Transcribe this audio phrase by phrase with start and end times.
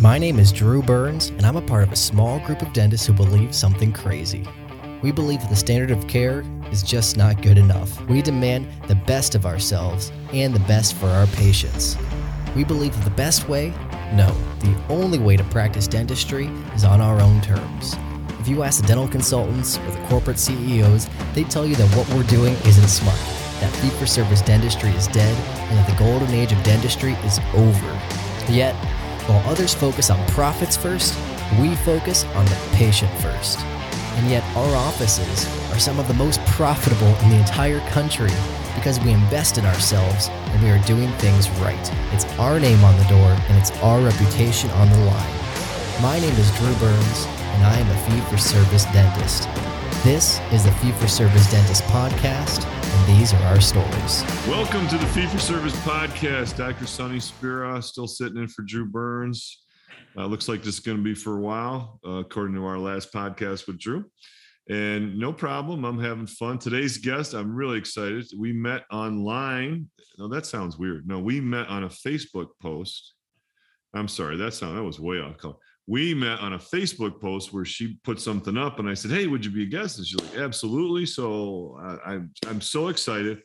[0.00, 3.06] My name is Drew Burns, and I'm a part of a small group of dentists
[3.06, 4.48] who believe something crazy.
[5.02, 8.00] We believe that the standard of care is just not good enough.
[8.08, 11.98] We demand the best of ourselves and the best for our patients.
[12.56, 13.74] We believe that the best way?
[14.14, 17.94] No, the only way to practice dentistry is on our own terms.
[18.40, 22.08] If you ask the dental consultants or the corporate CEOs, they tell you that what
[22.14, 23.18] we're doing isn't smart,
[23.60, 25.36] that fee for service dentistry is dead,
[25.68, 28.00] and that the golden age of dentistry is over.
[28.48, 28.74] Yet,
[29.30, 31.16] while others focus on profits first,
[31.60, 33.60] we focus on the patient first.
[34.16, 38.32] And yet, our offices are some of the most profitable in the entire country
[38.74, 41.92] because we invest in ourselves and we are doing things right.
[42.12, 45.34] It's our name on the door and it's our reputation on the line.
[46.02, 49.48] My name is Drew Burns, and I am a fee for service dentist.
[50.02, 54.24] This is the Fee for Service Dentist Podcast, and these are our stories.
[54.48, 56.56] Welcome to the Fee for Service Podcast.
[56.56, 56.86] Dr.
[56.86, 59.62] Sonny Spera still sitting in for Drew Burns.
[60.16, 62.78] Uh, looks like this is going to be for a while, uh, according to our
[62.78, 64.06] last podcast with Drew.
[64.70, 66.58] And no problem, I'm having fun.
[66.58, 68.24] Today's guest, I'm really excited.
[68.38, 69.90] We met online.
[70.16, 71.06] No, that sounds weird.
[71.06, 73.12] No, we met on a Facebook post.
[73.92, 75.56] I'm sorry, that sound that was way off color
[75.90, 79.26] we met on a Facebook post where she put something up, and I said, "Hey,
[79.26, 83.38] would you be a guest?" And she's like, "Absolutely." So I, I'm I'm so excited.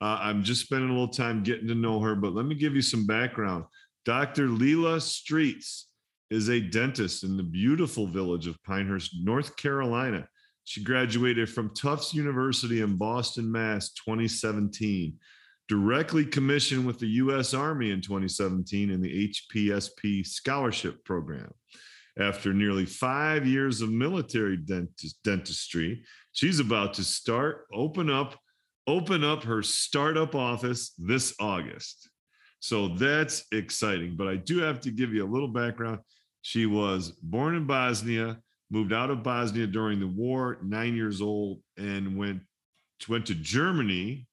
[0.00, 2.74] Uh, I'm just spending a little time getting to know her, but let me give
[2.74, 3.66] you some background.
[4.04, 4.48] Dr.
[4.48, 5.90] Lejla Streets
[6.28, 10.26] is a dentist in the beautiful village of Pinehurst, North Carolina.
[10.64, 13.92] She graduated from Tufts University in Boston, Mass.
[13.92, 15.14] 2017
[15.72, 17.54] directly commissioned with the U.S.
[17.54, 21.50] Army in 2017 in the HPSP scholarship program.
[22.18, 28.38] After nearly five years of military dentist, dentistry, she's about to start open up
[28.86, 32.10] open up her startup office this August.
[32.60, 34.14] So that's exciting.
[34.14, 36.00] But I do have to give you a little background.
[36.42, 38.36] She was born in Bosnia,
[38.70, 42.42] moved out of Bosnia during the war, nine years old, and went
[43.08, 44.26] went to Germany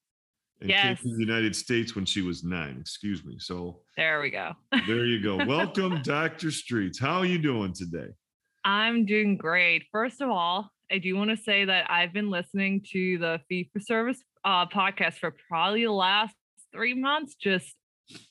[0.61, 1.01] and yes.
[1.01, 2.77] came to the United States when she was nine.
[2.79, 3.37] Excuse me.
[3.39, 4.51] So there we go.
[4.87, 5.43] there you go.
[5.47, 6.51] Welcome, Dr.
[6.51, 6.99] Streets.
[6.99, 8.09] How are you doing today?
[8.65, 9.85] I'm doing great.
[9.91, 13.69] First of all, I do want to say that I've been listening to the Fee
[13.71, 16.35] for Service uh, podcast for probably the last
[16.73, 17.75] three months, just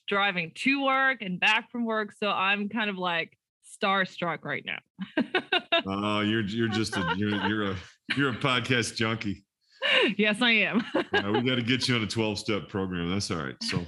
[0.06, 2.12] driving to work and back from work.
[2.18, 3.36] So I'm kind of like
[3.82, 4.78] starstruck right now.
[5.86, 7.76] Oh, uh, you're you're just a you're you're a
[8.16, 9.44] you're a podcast junkie.
[10.19, 10.84] yes, I am.
[11.12, 13.10] yeah, we got to get you on a 12 step program.
[13.10, 13.56] That's all right.
[13.62, 13.84] So,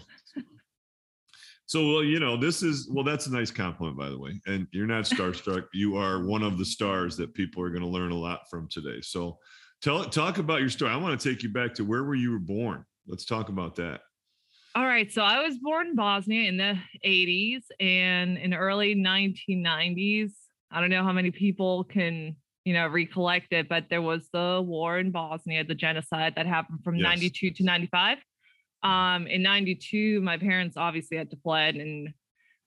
[1.66, 4.41] so well, you know, this is well, that's a nice compliment, by the way.
[4.47, 5.66] And you're not starstruck.
[5.72, 8.69] you are one of the stars that people are going to learn a lot from
[8.71, 9.00] today.
[9.03, 9.38] So,
[9.83, 10.91] tell talk about your story.
[10.91, 12.84] I want to take you back to where were you were born.
[13.06, 14.00] Let's talk about that.
[14.77, 15.11] All right.
[15.11, 20.31] So I was born in Bosnia in the 80s and in early 1990s.
[20.71, 22.37] I don't know how many people can
[22.70, 26.84] you know, recollect it, but there was the war in Bosnia, the genocide that happened
[26.84, 27.03] from yes.
[27.03, 28.19] 92 to 95.
[28.84, 32.10] Um, in 92, my parents obviously had to fled and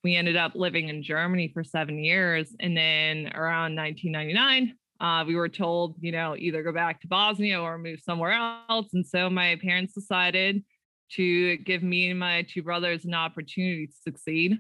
[0.04, 2.54] we ended up living in Germany for seven years.
[2.60, 7.62] And then around 1999, uh, we were told, you know, either go back to Bosnia
[7.62, 8.88] or move somewhere else.
[8.92, 10.66] And so my parents decided
[11.14, 14.58] to give me and my two brothers an opportunity to succeed.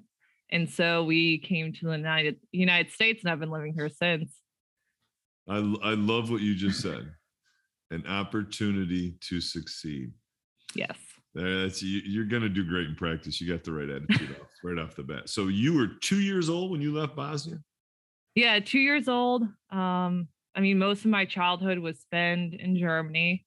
[0.50, 4.32] And so we came to the United United States and I've been living here since.
[5.48, 7.12] I, I love what you just said
[7.92, 10.12] an opportunity to succeed.
[10.76, 10.98] Yes.
[11.36, 13.40] That's you, are going to do great in practice.
[13.40, 15.30] You got the right attitude off, right off the bat.
[15.30, 17.60] So you were two years old when you left Bosnia.
[18.36, 19.44] Yeah, two years old.
[19.72, 23.46] Um, I mean, most of my childhood was spent in Germany,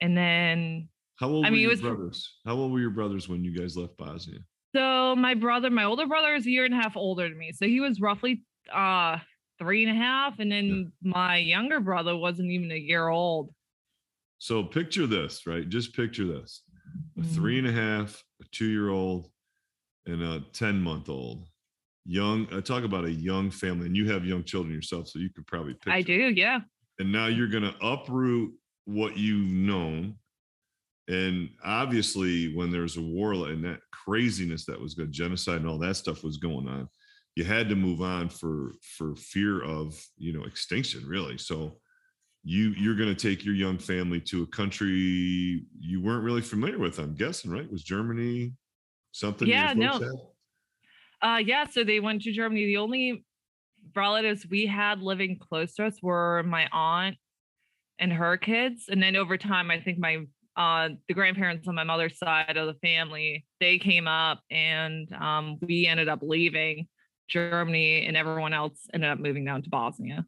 [0.00, 0.88] and then.
[1.16, 2.32] How old I mean, were your was, brothers?
[2.44, 4.40] How old were your brothers when you guys left Bosnia?
[4.74, 7.52] So my brother, my older brother, is a year and a half older than me.
[7.52, 8.42] So he was roughly
[8.72, 9.18] uh
[9.58, 13.50] three and a half, and then my younger brother wasn't even a year old.
[14.38, 15.68] So picture this, right?
[15.68, 16.62] Just picture this:
[17.18, 19.30] a three and a half, a two-year-old,
[20.06, 21.46] and a ten-month-old.
[22.06, 22.46] Young.
[22.52, 25.30] I uh, talk about a young family, and you have young children yourself, so you
[25.30, 25.92] could probably picture.
[25.92, 26.60] I do, yeah.
[26.98, 28.52] And now you're going to uproot
[28.84, 30.16] what you've known
[31.08, 35.78] and obviously when there's a war and that craziness that was good genocide and all
[35.78, 36.88] that stuff was going on
[37.36, 41.38] you had to move on for for fear of you know extinction really.
[41.38, 41.78] So
[42.44, 46.78] you you're going to take your young family to a country you weren't really familiar
[46.78, 47.70] with i'm guessing right?
[47.72, 48.52] Was germany
[49.12, 49.98] something yeah no.
[51.22, 52.66] uh yeah so they went to germany.
[52.66, 53.24] The only
[53.96, 57.16] relatives we had living close to us were my aunt
[57.98, 58.86] and her kids.
[58.88, 60.24] And then over time i think my
[60.56, 65.58] uh, the grandparents on my mother's side of the family, they came up and um,
[65.60, 66.86] we ended up leaving
[67.28, 70.26] Germany and everyone else ended up moving down to Bosnia.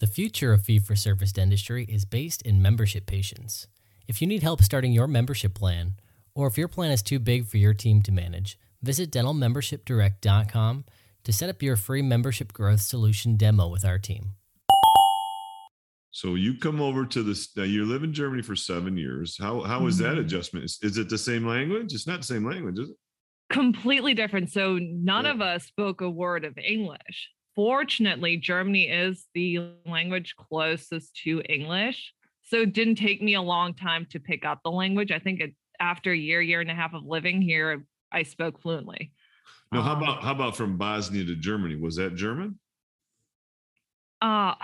[0.00, 3.68] The future of fee for service dentistry is based in membership patients.
[4.08, 5.94] If you need help starting your membership plan,
[6.34, 10.84] or if your plan is too big for your team to manage, visit dentalmembershipdirect.com
[11.24, 14.30] to set up your free membership growth solution demo with our team.
[16.12, 17.54] So you come over to this.
[17.56, 19.36] Now you live in Germany for seven years.
[19.38, 20.20] How how is that Mhm.
[20.20, 20.64] adjustment?
[20.64, 21.92] Is, is it the same language?
[21.94, 22.96] It's not the same language, is it?
[23.50, 24.50] Completely different.
[24.50, 25.32] So none Yeah.
[25.32, 27.30] of us spoke a word of English.
[27.56, 32.14] Fortunately, Germany is the language closest to English.
[32.42, 35.10] So it didn't take me a long time to pick up the language.
[35.12, 38.60] I think it, after a year, year and a half of living here, I spoke
[38.62, 39.12] fluently.
[39.72, 39.82] No.
[39.82, 41.76] How Um, about how about from Bosnia to Germany?
[41.76, 42.58] Was that German?
[44.20, 44.54] Uh,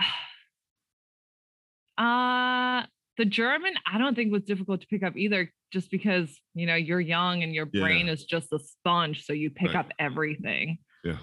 [1.97, 2.85] uh,
[3.17, 6.75] the German, I don't think was difficult to pick up either, just because you know
[6.75, 7.81] you're young and your Yeah.
[7.81, 9.77] brain is just a sponge, so you pick Right.
[9.77, 10.79] up everything.
[11.03, 11.17] Yeah.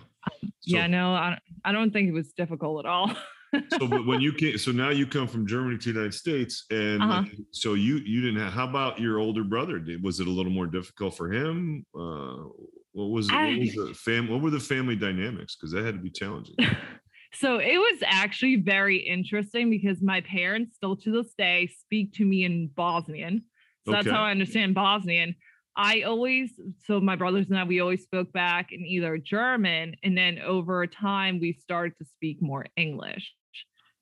[0.64, 3.14] yeah, no, I, I don't think it was difficult at all.
[3.78, 6.64] so but when you came so now you come from germany to the united states
[6.70, 7.22] and Uh-huh.
[7.52, 10.50] so you you didn't have how about your older brother Did, was it a little
[10.50, 12.48] more difficult for him uh
[12.92, 15.94] what was, it, what was the fam what were the family dynamics because that had
[15.94, 16.56] to be challenging
[17.34, 22.24] so it was actually very interesting because my parents still to this day speak to
[22.24, 23.44] me in Bosnian.
[23.86, 25.34] So that's how I understand Bosnian.
[25.76, 26.52] I always,
[26.86, 30.86] so my brothers and I, we always spoke back in either German, and then over
[30.86, 33.32] time we started to speak more English.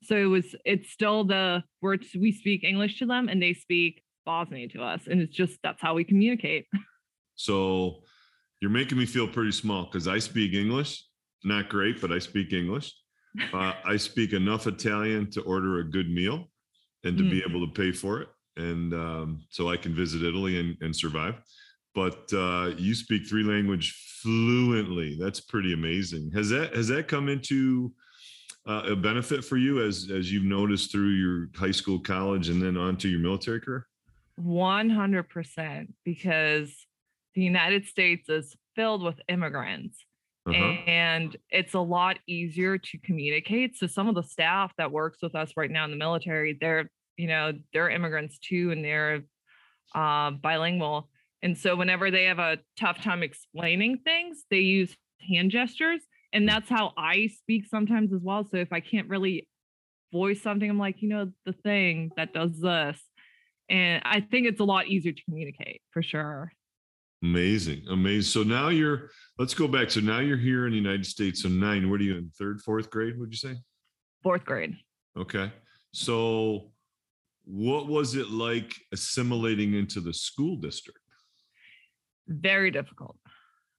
[0.03, 4.03] So it was, it's still the words we speak English to them, and they speak
[4.25, 6.67] Bosnian to us, and it's just that's how we communicate.
[7.35, 8.03] so
[8.61, 11.03] you're making me feel pretty small because i speak english
[11.43, 12.93] not great but i speak english
[13.53, 16.47] uh, i speak enough italian to order a good meal
[17.03, 17.49] and to be Mm.
[17.49, 21.35] able to pay for it and um, so i can visit italy and, and survive
[21.95, 27.29] but uh, you speak three language fluently that's pretty amazing has that has that come
[27.29, 27.91] into
[28.67, 32.61] uh, a benefit for you as as you've noticed through your high school college and
[32.61, 33.87] then on to your military career
[34.39, 36.73] 100% because
[37.35, 40.03] the United States is filled with immigrants
[40.47, 40.75] uh-huh.
[40.87, 43.77] and it's a lot easier to communicate.
[43.77, 46.89] So some of the staff that works with us right now in the military, they're,
[47.17, 49.23] you know, they're immigrants too and they're
[49.95, 51.09] uh, bilingual.
[51.41, 54.95] And so whenever they have a tough time explaining things, they use
[55.27, 56.01] hand gestures.
[56.31, 58.45] And that's how I speak sometimes as well.
[58.49, 59.47] So if I can't really
[60.11, 62.99] voice something, I'm like, you know, the thing that does this.
[63.69, 66.51] And I think it's a lot easier to communicate for sure.
[67.23, 68.29] Amazing, amazing.
[68.29, 69.09] So now you're.
[69.39, 69.89] Let's go back.
[69.89, 71.43] So now you're here in the United States.
[71.43, 71.89] So nine.
[71.89, 73.17] What are you in third, fourth grade?
[73.17, 73.55] Would you say?
[74.21, 74.75] Fourth grade.
[75.17, 75.51] Okay.
[75.93, 76.71] So,
[77.45, 80.99] what was it like assimilating into the school district?
[82.27, 83.17] Very difficult.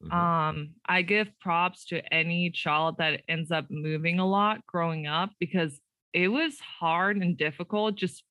[0.03, 0.13] Mhm.
[0.13, 5.31] Um, I give props to any child that ends up moving a lot growing up
[5.41, 5.81] because
[6.13, 8.23] it was hard and difficult just,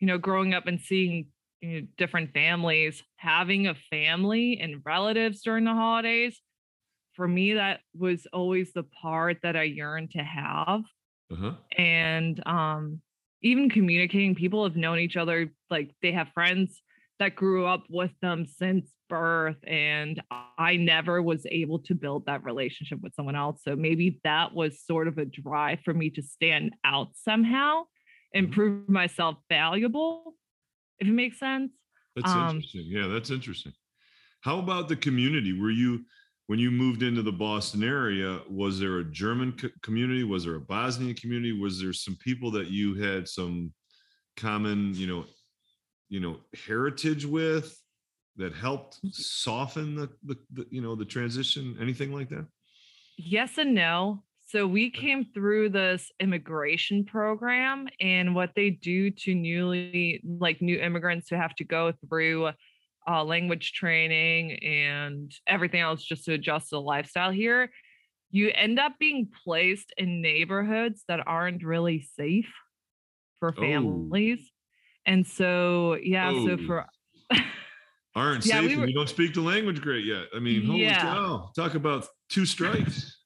[0.00, 1.28] you know, growing up and seeing
[1.60, 6.40] you know, different families, having a family and relatives during the holidays.
[7.14, 10.82] For me, that was always the part that I yearned to have.
[11.32, 11.54] Uh-huh.
[11.76, 13.00] and um
[13.44, 16.82] even communicating people have known each other like they have friends
[17.20, 20.22] that grew up with them since birth and
[20.58, 24.82] i never was able to build that relationship with someone else so maybe that was
[24.82, 27.84] sort of a drive for me to stand out somehow
[28.34, 28.52] and Mhm.
[28.52, 30.34] prove myself valuable
[31.00, 31.72] if it makes sense
[32.16, 32.86] That's Um, interesting.
[32.86, 33.72] Yeah, that's interesting.
[34.42, 35.58] How about the community?
[35.58, 36.06] Were you
[36.46, 38.40] when you moved into the Boston area?
[38.48, 40.24] Was there a German co- community?
[40.24, 41.52] Was there a Bosnian community?
[41.52, 43.72] Was there some people that you had some
[44.36, 45.24] common, you know,
[46.08, 47.76] you know, heritage with
[48.36, 51.76] that helped soften the, the, the you know the transition?
[51.80, 52.46] Anything like that?
[53.16, 54.22] Yes and no.
[54.46, 60.78] So we came through this immigration program, and what they do to newly, like new
[60.78, 62.50] immigrants who have to go through
[63.08, 67.70] uh, language training and everything else just to adjust to the lifestyle here,
[68.30, 72.52] you end up being placed in neighborhoods that aren't really safe
[73.38, 73.60] for Oh.
[73.60, 74.50] families.
[75.06, 76.66] And so, yeah, so Oh.
[76.66, 76.86] for
[78.14, 80.26] aren't Yeah, safe we and were- you don't speak the language great yet.
[80.34, 81.00] I mean, holy Yeah.
[81.00, 81.50] cow!
[81.56, 83.20] Talk about two strikes.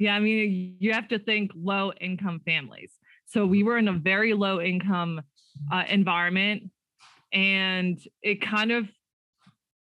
[0.00, 2.92] Yeah, I mean, you have to think low income families.
[3.26, 5.20] So we were in a very low income
[5.72, 6.70] uh, environment,
[7.32, 8.88] and it kind of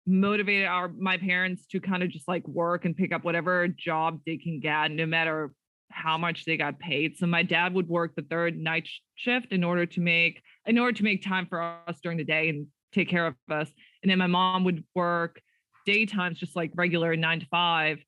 [0.07, 4.21] motivated our my parents to kind of just like work and pick up whatever job
[4.25, 5.51] they can get, no matter
[5.91, 7.17] how much they got paid.
[7.17, 10.97] So my dad would work the third night shift in order to make in order
[10.97, 13.69] to make time for us during the day and take care of us.
[14.01, 15.41] And then my mom would work
[15.87, 17.99] daytimes, just like regular nine to five.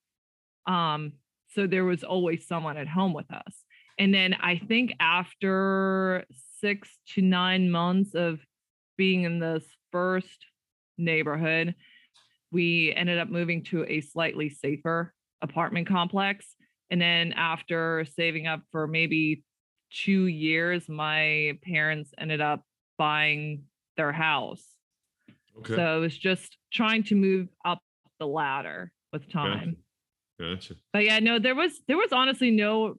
[0.67, 1.13] Um,
[1.49, 3.63] so there was always someone at home with us.
[3.97, 6.25] And then I think after
[6.61, 8.39] six to nine months of
[8.97, 10.45] being in this first
[10.97, 11.75] neighborhood,
[12.51, 16.55] we ended up moving to a slightly safer apartment complex.
[16.89, 19.43] And then after saving up for maybe
[19.91, 22.63] two years, my parents ended up
[22.97, 23.63] buying
[23.97, 24.65] their house.
[25.59, 27.79] Okay, So it was just trying to move up
[28.19, 29.77] the ladder with time.
[30.39, 30.75] gotcha.
[30.93, 32.95] But yeah, no, there was there was honestly no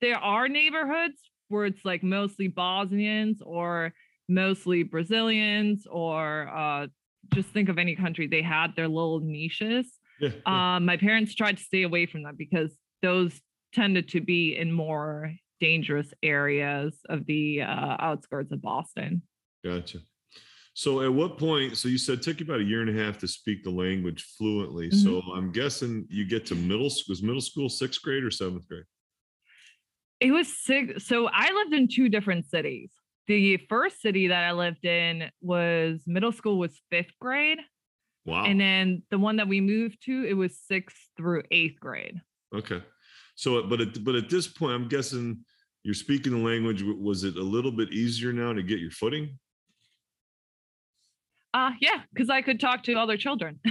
[0.00, 3.92] there are neighborhoods where it's like mostly Bosnians or
[4.28, 6.86] mostly Brazilians or uh
[7.32, 9.86] just think of any country they had their little niches.
[10.20, 10.76] Yeah, yeah.
[10.76, 13.40] Um my parents tried to stay away from that because those
[13.72, 19.22] tended to be in more dangerous areas of the uh, outskirts of Boston.
[19.64, 19.98] Gotcha.
[20.74, 23.04] So at what point, so you said it took you about a year and a
[23.04, 24.88] half to speak the language fluently.
[24.88, 24.94] Mhm.
[24.94, 28.66] So I'm guessing you get to middle school, was middle school sixth grade or seventh
[28.68, 28.84] grade?
[30.20, 31.06] It was six.
[31.06, 32.90] So I lived in two different cities.
[33.30, 37.58] The first city that I lived in was middle school was fifth grade.
[38.26, 38.44] Wow.
[38.44, 42.20] And then the one that we moved to, it was sixth through eighth grade.
[42.52, 42.82] Okay.
[43.36, 45.44] So, but at, but at this point, I'm guessing
[45.84, 46.82] you're speaking the language.
[46.82, 49.38] Was it a little bit easier now to get your footing?
[51.54, 53.60] Uh yeah, because I could talk to other children.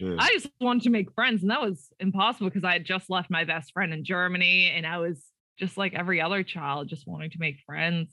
[0.00, 0.16] Yeah.
[0.18, 3.30] I just wanted to make friends, and that was impossible because I had just left
[3.30, 5.22] my best friend in Germany, and I was
[5.58, 8.12] just like every other child, just wanting to make friends,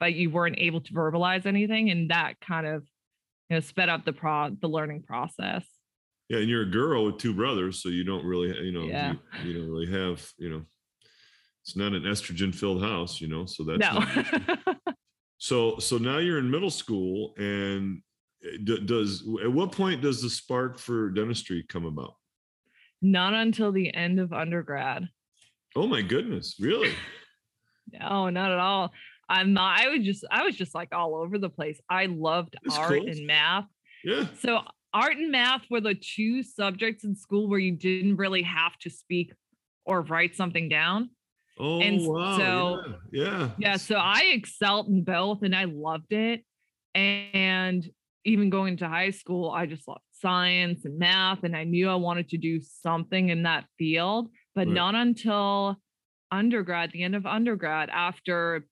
[0.00, 2.84] but you weren't able to verbalize anything, and that kind of
[3.48, 5.64] you know sped up the pro the learning process.
[6.28, 9.14] Yeah, and you're a girl with two brothers, so you don't really, you know, Yeah.
[9.42, 10.62] you, you don't really have, you know,
[11.64, 13.46] it's not an estrogen-filled house, you know.
[13.46, 14.74] So that's no.
[15.38, 18.02] so so now you're in middle school, and
[18.44, 22.14] uh, does at what point does the spark for dentistry come about?
[23.00, 25.08] Not until the end of undergrad.
[25.76, 26.92] Oh my goodness, really?
[27.90, 28.92] No, not at all.
[29.28, 31.78] I'm not, I was just I was just like all over the place.
[31.90, 33.08] I loved art cool.
[33.08, 33.66] and math.
[34.04, 34.26] Yeah.
[34.40, 34.60] So
[34.94, 38.90] art and math were the two subjects in school where you didn't really have to
[38.90, 39.32] speak
[39.84, 41.10] or write something down.
[41.58, 42.38] Oh And wow.
[42.38, 42.82] so-
[43.12, 43.24] yeah.
[43.24, 43.50] yeah.
[43.58, 46.44] Yeah, so I excelled in both and I loved it.
[46.94, 47.84] And
[48.24, 51.94] even going to high school, I just loved science and math and I knew I
[51.94, 54.74] wanted to do something in that field, but Right.
[54.74, 55.76] not until
[56.30, 58.66] undergrad, the end of undergrad after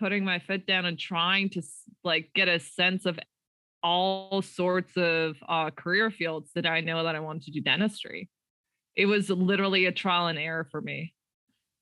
[0.00, 1.62] putting my foot down and trying to
[2.02, 3.18] like get a sense of
[3.82, 8.28] all sorts of uh, career fields that I know that I wanted to do dentistry.
[8.96, 11.14] It was literally a trial and error for me.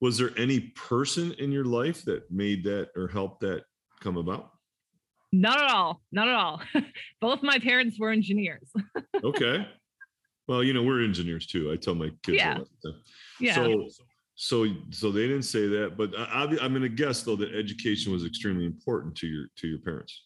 [0.00, 3.62] Was there any person in your life that made that or helped that
[4.00, 4.50] come about?
[5.32, 6.00] Not at all.
[6.12, 6.60] Not at all.
[7.20, 8.70] Both my parents were engineers.
[9.24, 9.66] Okay.
[10.46, 11.72] well, you know, we're engineers too.
[11.72, 12.58] I tell my kids Yeah.
[12.58, 13.00] all the time.
[13.40, 13.54] Yeah.
[13.56, 13.88] So,
[14.40, 18.12] so, so they didn't say that, but I, I'm going to guess though that education
[18.12, 20.24] was extremely important to your to your parents.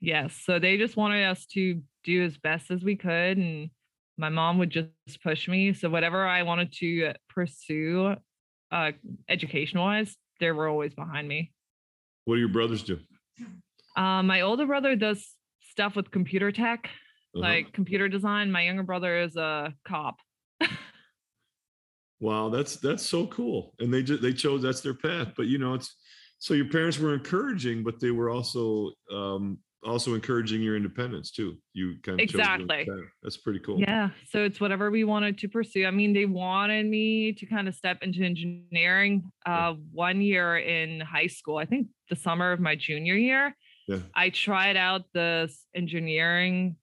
[0.00, 0.40] yes.
[0.44, 3.36] So they just wanted us to do as best as we could.
[3.38, 3.70] And
[4.16, 4.88] my mom would just
[5.24, 5.72] push me.
[5.72, 8.14] So whatever I wanted to pursue
[8.70, 8.92] uh,
[9.28, 11.52] education wise, they were always behind me.
[12.26, 13.00] What do your brothers do?
[13.96, 15.26] Um, my older brother does
[15.72, 16.88] stuff with computer tech,
[17.34, 17.40] Uh-huh.
[17.48, 18.52] like computer design.
[18.52, 20.16] My younger brother is a cop.
[22.20, 23.74] Wow, that's that's so cool.
[23.78, 25.32] And they just they chose that's their path.
[25.36, 25.94] But you know, it's
[26.38, 31.58] so your parents were encouraging, but they were also um also encouraging your independence too.
[31.74, 32.94] You kind of chose your own Exactly.
[33.22, 33.80] That's pretty cool.
[33.80, 34.10] Yeah.
[34.30, 35.84] So it's whatever we wanted to pursue.
[35.86, 41.00] I mean, they wanted me to kind of step into engineering uh, one year in
[41.00, 43.54] high school, I think the summer of my junior year.
[43.86, 43.98] Yeah.
[44.14, 46.76] I tried out this engineering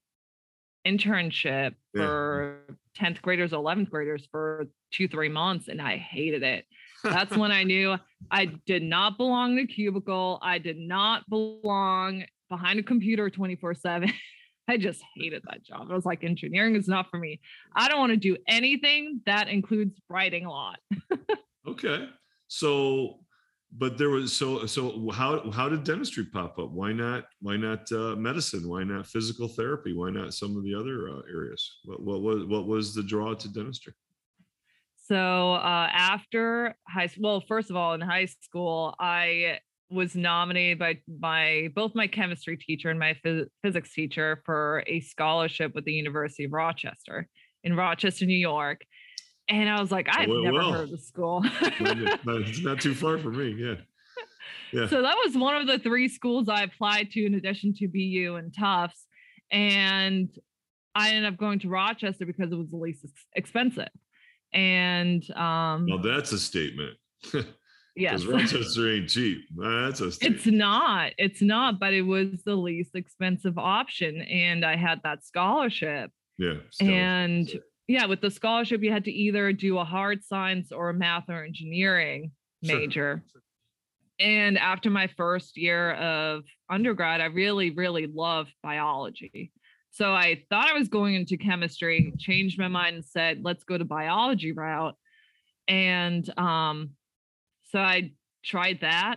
[0.86, 2.02] internship Yeah.
[2.06, 6.64] for 10th graders, 11th graders for two, three months, and I hated it.
[7.02, 7.96] That's when I knew
[8.30, 10.38] I did not belong in a cubicle.
[10.42, 14.12] I did not belong behind a computer 24 7.
[14.68, 15.88] I just hated that job.
[15.90, 17.40] I was like, engineering is not for me.
[17.74, 20.78] I don't want to do anything that includes writing a lot.
[21.66, 22.08] Okay.
[22.48, 23.20] So
[23.78, 26.70] but there was so so how how did dentistry pop up?
[26.70, 28.68] Why not why not uh, medicine?
[28.68, 29.94] Why not physical therapy?
[29.94, 31.78] Why not some of the other uh, areas?
[31.84, 33.94] What what was what was the draw to dentistry?
[35.04, 39.58] So uh, after high school, well, first of all, in high school, I
[39.90, 45.00] was nominated by by both my chemistry teacher and my phys- physics teacher for a
[45.00, 47.26] scholarship with the University of Rochester
[47.64, 48.82] in Rochester, New York.
[49.52, 50.72] And I was like, I've well, never well.
[50.72, 51.42] heard of the school.
[51.60, 53.54] it's not too far from me.
[53.58, 53.74] Yeah.
[54.72, 54.88] Yeah.
[54.88, 58.36] So that was one of the three schools I applied to in addition to BU
[58.36, 59.04] and Tufts.
[59.50, 60.30] And
[60.94, 63.04] I ended up going to Rochester because it was the least
[63.36, 63.90] expensive.
[64.54, 66.96] And um well, that's a statement.
[67.94, 68.24] Yes.
[68.24, 69.42] Rochester ain't cheap.
[69.54, 70.38] That's a statement.
[70.38, 71.12] It's not.
[71.18, 74.22] It's not, but it was the least expensive option.
[74.22, 76.10] And I had that scholarship.
[76.38, 76.54] Yeah.
[76.80, 77.52] And
[77.88, 81.28] yeah, with the scholarship, you had to either do a hard science or a math
[81.28, 83.22] or engineering major.
[83.32, 83.42] Sure.
[84.20, 89.50] And after my first year of undergrad, I really, really loved biology.
[89.90, 93.76] So I thought I was going into chemistry, changed my mind and said, let's go
[93.76, 94.96] to biology route.
[95.68, 96.90] And um,
[97.70, 98.12] so I
[98.44, 99.16] tried that.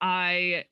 [0.00, 0.64] I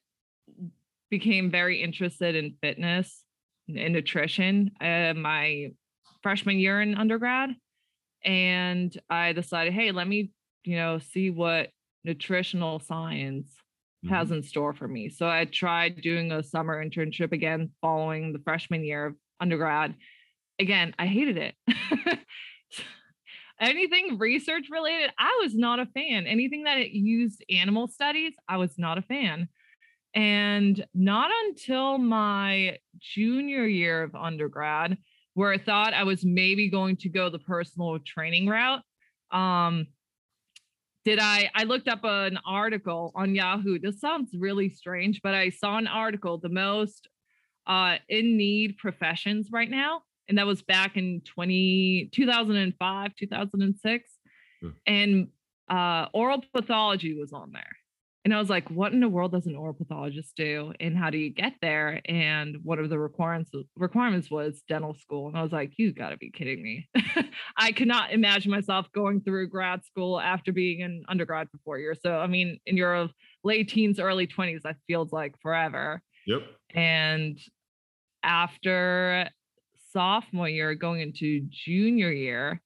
[1.11, 3.25] became very interested in fitness
[3.69, 5.71] and nutrition uh, my
[6.27, 7.51] freshman year in undergrad.
[8.25, 10.33] And I decided, hey, let me,
[10.65, 11.71] you know, see what
[12.03, 13.47] nutritional science
[14.05, 14.13] mm-hmm.
[14.13, 15.09] has in store for me.
[15.09, 19.95] So I tried doing a summer internship again following the freshman year of undergrad.
[20.59, 21.55] Again, I hated it.
[23.61, 26.27] Anything research related, I was not a fan.
[26.27, 29.49] Anything that used animal studies, I was not a fan.
[30.13, 34.99] And not until my junior year of undergrad,
[35.37, 38.81] where I thought I was maybe going to go the personal training route.
[39.31, 39.89] Um,
[41.05, 43.79] did I I looked up an article on Yahoo.
[43.79, 47.09] This sounds really strange, but I saw an article, the most
[47.67, 50.01] uh, in need professions right now.
[50.27, 54.13] And that was back in 20, 2005, 2006.
[54.63, 54.69] Hmm.
[54.87, 55.29] And
[55.69, 57.77] uh, oral pathology was on there.
[58.27, 60.73] And I was like, what in the world does an oral pathologist do?
[60.81, 62.01] And how do you get there?
[62.07, 63.53] And one of the requirements?
[63.77, 65.29] Requirements was dental school.
[65.29, 66.89] And I was like, you gotta be kidding me.
[67.57, 72.01] I cannot imagine myself going through grad school after being an undergrad for four years.
[72.03, 73.09] So I mean, in your
[73.45, 76.03] late teens, early 20s, that feels like forever.
[76.27, 76.43] Yep.
[76.75, 77.39] And
[78.25, 79.31] after
[79.93, 82.61] sophomore year, going into junior year,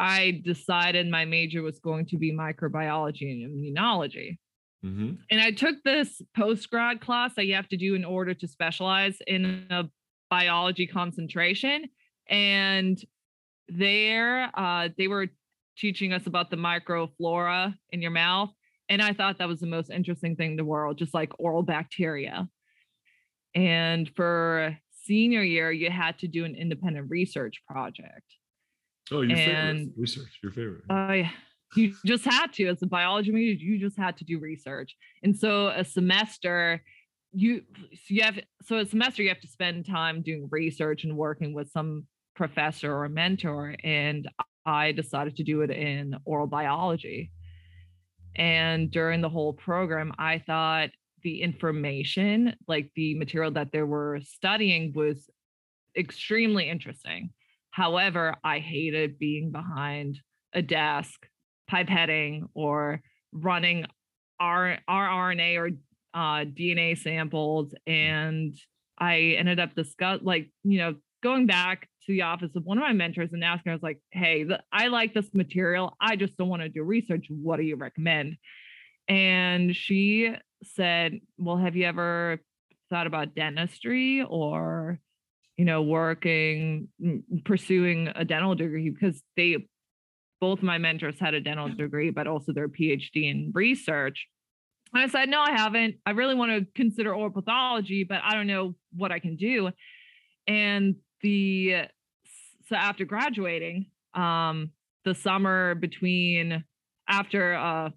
[0.00, 4.38] I decided my major was going to be microbiology and immunology.
[4.84, 5.12] Mm-hmm.
[5.30, 8.48] And I took this post grad class that you have to do in order to
[8.48, 9.84] specialize in a
[10.30, 11.86] biology concentration.
[12.28, 12.98] And
[13.68, 15.28] there, uh, they were
[15.76, 18.50] teaching us about the microflora in your mouth.
[18.88, 21.62] And I thought that was the most interesting thing in the world, just like oral
[21.62, 22.48] bacteria.
[23.54, 28.24] And for senior year, you had to do an independent research project.
[29.12, 30.84] Oh, your and, favorite research, your favorite.
[30.88, 31.30] Oh, yeah
[31.76, 34.96] you just had to as a biology major you just had to do research.
[35.22, 36.82] And so a semester
[37.32, 41.16] you so you have so a semester you have to spend time doing research and
[41.16, 44.28] working with some professor or mentor and
[44.66, 47.30] i decided to do it in oral biology.
[48.36, 50.90] And during the whole program i thought
[51.22, 55.28] the information like the material that they were studying was
[55.96, 57.30] extremely interesting.
[57.70, 60.18] However i hated being behind
[60.52, 61.28] a desk
[61.70, 63.00] pipetting or
[63.32, 63.86] running
[64.40, 65.70] our rRNA or
[66.14, 67.72] uh, DNA samples.
[67.86, 68.54] And
[68.98, 72.82] I ended up discuss like, you know, going back to the office of one of
[72.82, 75.96] my mentors and asking, I was like, hey, I like this material.
[76.00, 77.26] I just don't want to do research.
[77.28, 78.36] What do you recommend?
[79.08, 82.40] And she said, well, have you ever
[82.88, 84.98] thought about dentistry or,
[85.56, 86.88] you know, working,
[87.44, 88.90] pursuing a dental degree?
[88.90, 89.66] Because they
[90.40, 94.26] both my mentors had a dental degree, but also their PhD in research.
[94.92, 95.96] And I said, no, I haven't.
[96.04, 99.70] I really want to consider oral pathology, but I don't know what I can do.
[100.48, 101.84] And the
[102.66, 104.70] so after graduating, um,
[105.04, 106.64] the summer between
[107.08, 107.90] after uh,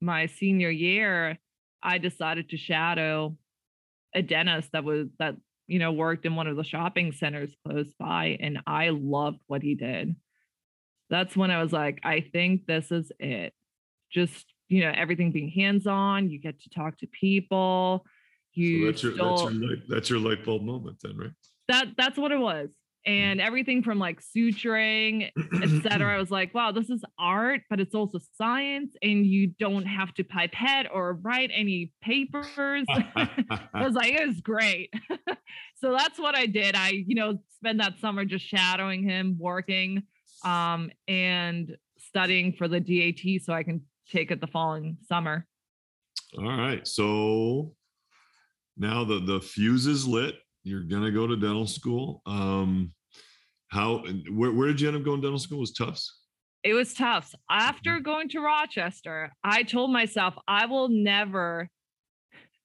[0.00, 1.38] my senior year,
[1.82, 3.36] I decided to shadow
[4.14, 7.92] a dentist that was that you know worked in one of the shopping centers close
[7.98, 10.16] by, and I loved what he did
[11.10, 13.52] that's when I was like, I think this is it.
[14.12, 18.04] Just, you know, everything being hands on, you get to talk to people.
[18.54, 21.30] You so that's your, that's your light, that's your light bulb moment then, right?
[21.68, 22.68] That that's what it was.
[23.08, 23.12] Mm.
[23.12, 25.30] and everything from like suturing,
[25.62, 26.14] etc.
[26.14, 30.12] I was like, wow, this is art, but it's also science, and you don't have
[30.14, 32.84] to pipette or write any papers.
[32.90, 33.28] I
[33.74, 34.92] was like, it was great.
[35.76, 36.74] so that's what I did.
[36.74, 40.02] I, you know, spent that summer just shadowing him, working,
[40.44, 45.46] um, and studying for the DAT so I can take it the following summer.
[46.36, 46.86] All right.
[46.86, 47.74] So
[48.76, 50.36] now the the fuse is lit.
[50.62, 52.22] You're gonna go to dental school.
[52.26, 52.92] Um,
[53.68, 54.04] how?
[54.30, 55.20] Where, where did you end up going?
[55.20, 56.20] Dental school was Tufts.
[56.64, 57.34] It was Tufts.
[57.50, 61.68] After going to Rochester, I told myself I will never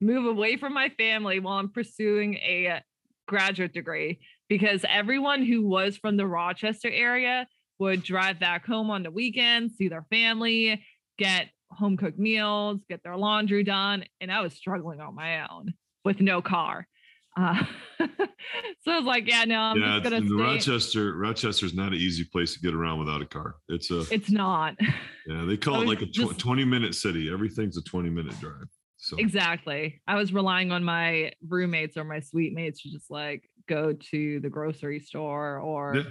[0.01, 2.81] move away from my family while I'm pursuing a
[3.27, 7.47] graduate degree because everyone who was from the Rochester area
[7.79, 10.83] would drive back home on the weekends, see their family,
[11.17, 14.05] get home cooked meals, get their laundry done.
[14.21, 15.73] And I was struggling on my own
[16.05, 16.87] with no car.
[17.35, 17.63] Uh,
[17.99, 20.35] so I was like, yeah, no, I'm yeah, just gonna stay.
[20.35, 21.15] Rochester.
[21.17, 23.55] Rochester's not an easy place to get around without a car.
[23.69, 24.01] It's a.
[24.11, 24.75] It's not.
[25.25, 27.31] Yeah, they call it like a tw- just, 20 minute city.
[27.31, 28.67] Everything's a 20 minute drive.
[28.97, 30.01] So exactly.
[30.05, 34.41] I was relying on my roommates or my suite mates to just like go to
[34.41, 36.03] the grocery store or yeah.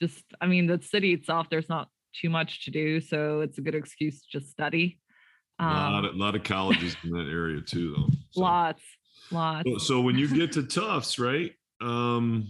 [0.00, 0.24] Just.
[0.40, 3.74] I mean, the city itself, there's not too much to do, so it's a good
[3.74, 4.98] excuse to just study.
[5.58, 8.08] Um, a lot of, lot of colleges in that area too, though.
[8.30, 8.42] So.
[8.42, 8.82] Lots
[9.30, 9.68] Lots.
[9.68, 11.52] So, so when you get to Tufts, right?
[11.80, 12.48] Um,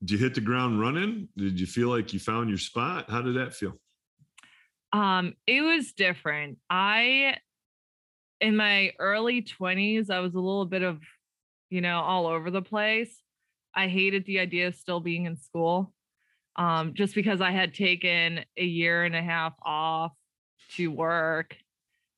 [0.00, 1.28] did you hit the ground running?
[1.36, 3.10] Did you feel like you found your spot?
[3.10, 3.72] How did that feel?
[4.92, 6.58] Um, it was different.
[6.68, 7.38] I
[8.40, 11.00] in my early 20s, I was a little bit of,
[11.70, 13.16] you know, all over the place.
[13.74, 15.92] I hated the idea of still being in school.
[16.56, 20.12] Um, just because I had taken a year and a half off
[20.76, 21.56] to work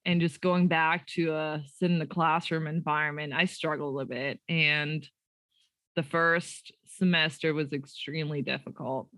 [0.07, 4.39] and just going back to a sit in the classroom environment, I struggled a bit.
[4.49, 5.07] And
[5.97, 9.09] the first semester was extremely difficult.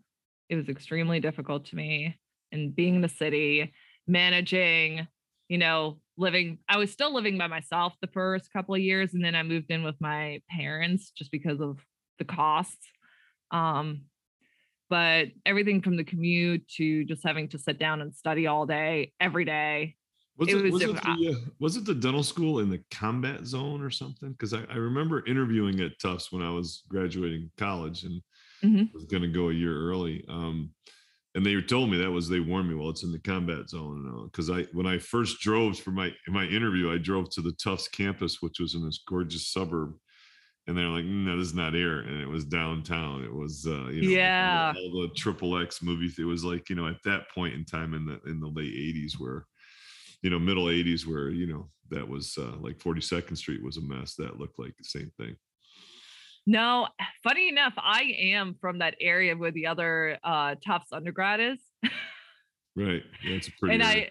[0.49, 2.19] It was extremely difficult to me.
[2.53, 3.75] And being in the city,
[4.07, 5.07] managing,
[5.49, 9.13] you know, living, I was still living by myself the first couple of years.
[9.13, 11.79] And then I moved in with my parents just because of
[12.19, 12.87] the costs.
[13.51, 14.03] Um,
[14.91, 19.13] but everything from the commute to just having to sit down and study all day,
[19.21, 19.97] every day,
[20.39, 23.45] was it, it was, it the, uh, was it the dental school in the combat
[23.45, 24.31] zone or something?
[24.31, 28.23] Because I, I, remember interviewing at Tufts when I was graduating college and
[28.65, 28.85] mm-hmm.
[28.95, 30.25] was going to go a year early.
[30.29, 30.71] Um,
[31.35, 34.29] and they told me that was they warned me, well, it's in the combat zone.
[34.31, 37.89] Because I when I first drove for my my interview, I drove to the Tufts
[37.89, 39.95] campus, which was in this gorgeous suburb.
[40.69, 42.01] And they're like, no, this is not here.
[42.01, 43.25] And it was downtown.
[43.25, 46.19] It was, uh, you know, yeah, all the triple X movies.
[46.19, 48.75] It was like, you know, at that point in time in the in the late
[48.75, 49.47] '80s, where
[50.23, 53.81] you know middle 80s where you know that was uh, like 42nd street was a
[53.81, 55.37] mess that looked like the same thing
[56.47, 56.89] no
[57.23, 61.59] funny enough i am from that area where the other uh tufts undergrad is
[62.75, 64.07] right yeah, pretty and area.
[64.07, 64.11] i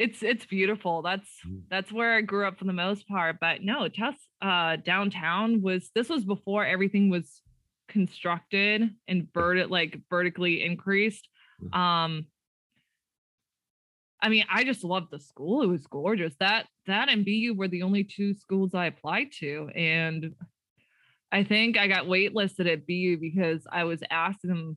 [0.00, 1.60] it's it's beautiful that's mm.
[1.70, 5.90] that's where i grew up for the most part but no tufts uh downtown was
[5.94, 7.42] this was before everything was
[7.86, 11.28] constructed and vert like vertically increased
[11.62, 11.76] mm.
[11.76, 12.26] um
[14.22, 15.62] I mean, I just loved the school.
[15.62, 16.34] It was gorgeous.
[16.40, 19.70] That that and BU were the only two schools I applied to.
[19.74, 20.34] And
[21.32, 24.76] I think I got waitlisted at BU because I was asking them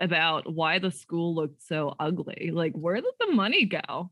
[0.00, 2.50] about why the school looked so ugly.
[2.52, 4.10] Like, where did the money go?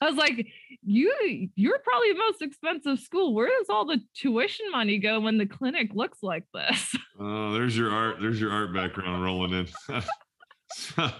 [0.00, 0.46] I was like,
[0.82, 1.12] you
[1.54, 3.34] you're probably the most expensive school.
[3.34, 6.94] Where does all the tuition money go when the clinic looks like this?
[7.18, 8.16] Oh, there's your art.
[8.20, 10.02] There's your art background rolling in.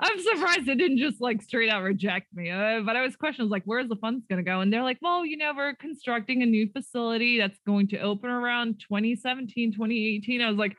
[0.00, 2.50] I'm surprised they didn't just like straight out reject me.
[2.50, 4.60] Uh, but I was questioning, like, where's the funds going to go?
[4.60, 8.30] And they're like, well, you know, we're constructing a new facility that's going to open
[8.30, 10.40] around 2017, 2018.
[10.40, 10.76] I was like,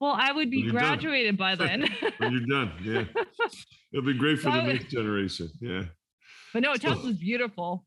[0.00, 1.56] well, I would be graduated done.
[1.58, 1.88] by then.
[2.18, 3.04] when you're done, yeah.
[3.92, 5.48] It'll be great for so, the next generation.
[5.60, 5.84] Yeah.
[6.56, 7.84] But no, Tufts was beautiful.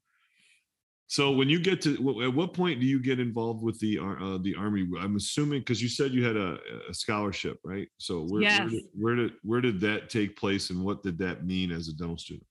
[1.07, 4.37] So when you get to at what point do you get involved with the uh,
[4.43, 4.87] the army?
[4.99, 7.87] I'm assuming because you said you had a, a scholarship, right?
[7.97, 8.59] So where, yes.
[8.59, 11.87] where, did, where did where did that take place, and what did that mean as
[11.87, 12.45] a dental student?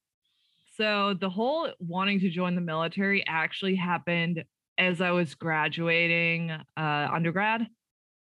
[0.76, 4.42] So the whole wanting to join the military actually happened
[4.76, 7.64] as I was graduating uh, undergrad.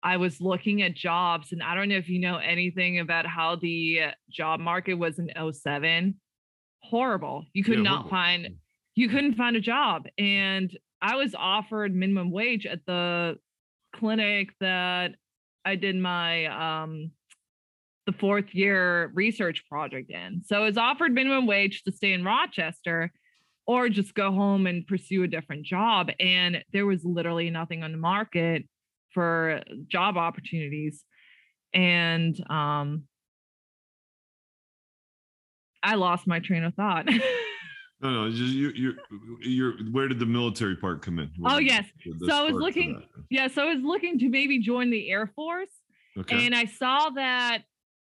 [0.00, 3.56] I was looking at jobs, and I don't know if you know anything about how
[3.56, 6.14] the job market was in 07.
[6.82, 7.44] Horrible.
[7.52, 8.10] You could yeah, not horrible.
[8.10, 8.56] find
[8.94, 10.06] you couldn't find a job.
[10.18, 13.38] And I was offered minimum wage at the
[13.94, 15.12] clinic that
[15.64, 16.46] I did my
[16.82, 17.12] um
[18.06, 20.42] the fourth year research project in.
[20.44, 23.12] So I was offered minimum wage to stay in Rochester
[23.66, 26.10] or just go home and pursue a different job.
[26.18, 28.66] And there was literally nothing on the market
[29.12, 31.04] for job opportunities.
[31.72, 33.04] And um,
[35.82, 37.06] I lost my train of thought.
[38.02, 38.94] No, no, just you, you're,
[39.42, 39.72] you're.
[39.92, 41.30] Where did the military part come in?
[41.38, 41.84] Where Oh, yes.
[42.26, 45.68] So I was looking- yeah, so I was looking to maybe join the Air Force.
[46.18, 46.46] Okay.
[46.46, 47.64] And I saw that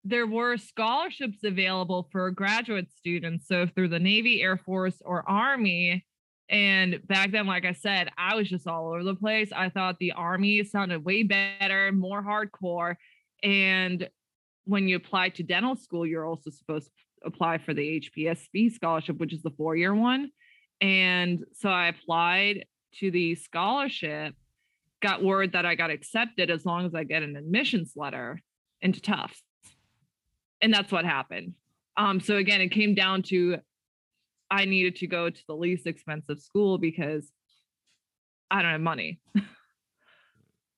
[0.04, 3.48] there were scholarships available for graduate students.
[3.48, 6.04] So through the Navy, Air Force, or Army.
[6.50, 9.50] And back then, like I said, I was just all over the place.
[9.54, 12.96] I thought the Army sounded way better, more hardcore.
[13.42, 14.08] And
[14.64, 16.92] when you apply to dental school, you're also supposed to
[17.24, 20.30] apply for the HPSP scholarship, which is the four year one.
[20.80, 22.64] And so I applied
[23.00, 24.34] to the scholarship
[25.00, 28.40] got word that I got accepted as long as I get an admissions letter
[28.80, 29.42] into Tufts.
[30.60, 31.54] And that's what happened.
[31.96, 33.58] Um, so again, it came down to
[34.50, 37.30] I needed to go to the least expensive school because
[38.50, 39.20] I don't have money.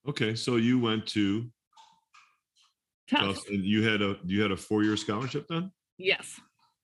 [0.09, 1.51] okay, so you went to
[3.09, 3.27] Tufts.
[3.27, 5.71] Tufts, and you had a you had a four year scholarship then.
[6.01, 6.41] Yes.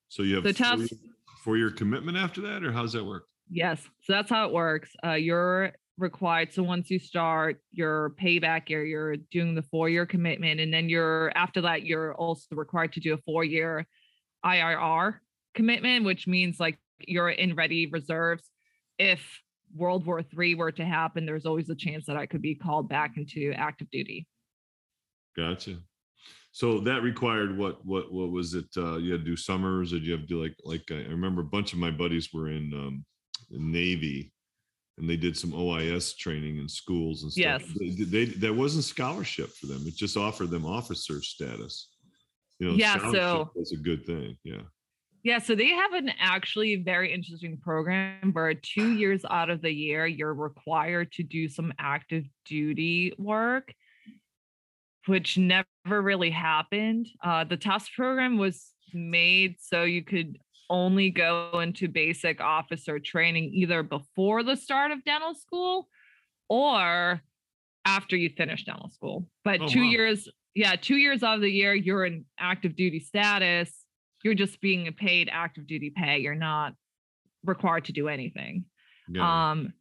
[0.09, 0.96] So you have So
[1.42, 3.24] four year commitment after that, or how's that work?
[3.48, 3.83] Yes.
[4.02, 4.90] So that's how it works.
[5.05, 6.52] Uh, you're required.
[6.52, 10.61] So once you start your payback year, you're doing the four year commitment.
[10.61, 13.87] And then you're, after that, you're also required to do a four year
[14.44, 15.14] IRR
[15.55, 18.50] commitment, which means like you're in ready reserves.
[18.98, 19.20] If
[19.74, 22.88] World War III were to happen, there's always a chance that I could be called
[22.88, 24.26] back into active duty.
[25.37, 25.79] Gotcha.
[26.56, 27.84] So that required what?
[27.84, 28.10] What?
[28.10, 28.64] What was it?
[28.78, 31.06] Uh, you had to do summers, or did you have to do like like I
[31.10, 33.04] remember a bunch of my buddies were in um,
[33.50, 34.32] the Navy,
[34.96, 37.62] and they did some OIS training in schools and stuff.
[37.78, 37.98] Yes.
[37.98, 39.82] They, they that wasn't scholarship for them.
[39.86, 41.90] It just offered them officer status.
[42.58, 44.38] You know, Yeah, so- was a good thing.
[44.42, 44.62] Yeah.
[45.24, 49.72] Yeah, so they have an actually very interesting program where two years out of the
[49.72, 53.74] year you're required to do some active duty work,
[55.06, 57.06] which never really happened.
[57.22, 60.38] Uh, the TASK program was made so you could
[60.68, 65.88] only go into basic officer training either before the start of dental school
[66.48, 67.20] or
[67.84, 69.28] after you finish dental school.
[69.44, 69.90] But Oh, two wow.
[69.90, 73.72] years, yeah, two years out of the year you're in active duty status
[74.24, 76.18] you're just being a paid active duty pay.
[76.18, 76.72] You're not
[77.44, 78.64] required to do anything.
[79.08, 79.50] yeah.
[79.50, 79.72] Um,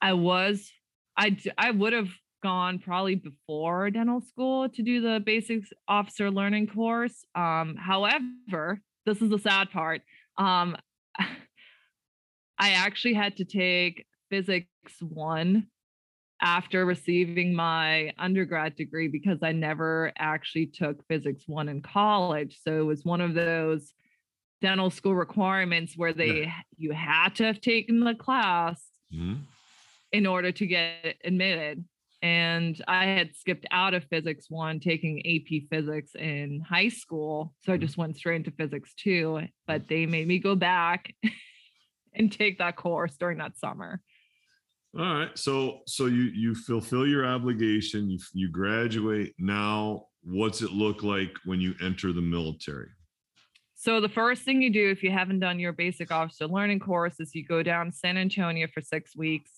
[0.00, 0.72] I was,
[1.16, 2.08] I I would have
[2.42, 7.24] gone probably before dental school to do the basics officer learning course.
[7.34, 10.02] Um, however, this is the sad part.
[10.38, 10.76] Um,
[12.58, 14.68] I actually had to take physics
[15.00, 15.66] one
[16.40, 22.58] after receiving my undergrad degree because I never actually took physics one in college.
[22.62, 23.92] So it was one of those
[24.60, 28.80] dental school requirements where they you had to have taken the class
[29.12, 29.40] Mhm.
[30.12, 31.84] in order to get admitted.
[32.22, 37.52] And I had skipped out of physics one, taking AP physics in high school.
[37.64, 37.80] So I mm.
[37.80, 39.48] just went straight into physics two, mm.
[39.66, 41.12] but they made me go back
[42.14, 44.00] and take that course during that summer.
[44.98, 45.36] All right.
[45.36, 48.10] So so you you fulfill your obligation.
[48.10, 49.34] You you graduate.
[49.38, 52.88] Now, what's it look like when you enter the military?
[53.74, 57.18] So the first thing you do if you haven't done your basic officer learning course
[57.18, 59.50] is you go down to San Antonio for six weeks.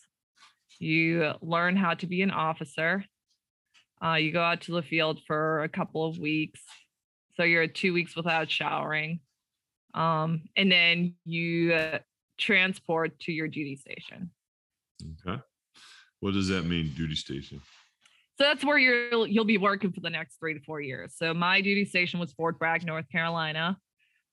[0.79, 3.05] You learn how to be an officer.
[4.05, 6.61] Uh, you go out to the field for a couple of weeks.
[7.37, 9.21] So you're two weeks without showering.
[9.95, 11.99] Um, and then you uh,
[12.39, 14.31] transport to your duty station.
[15.27, 15.41] Okay.
[16.21, 17.61] What does that mean, duty station?
[18.39, 21.15] So that's where you'll you'll be working for the next three to four years.
[21.17, 23.79] So my duty station was Fort Bragg, North Carolina.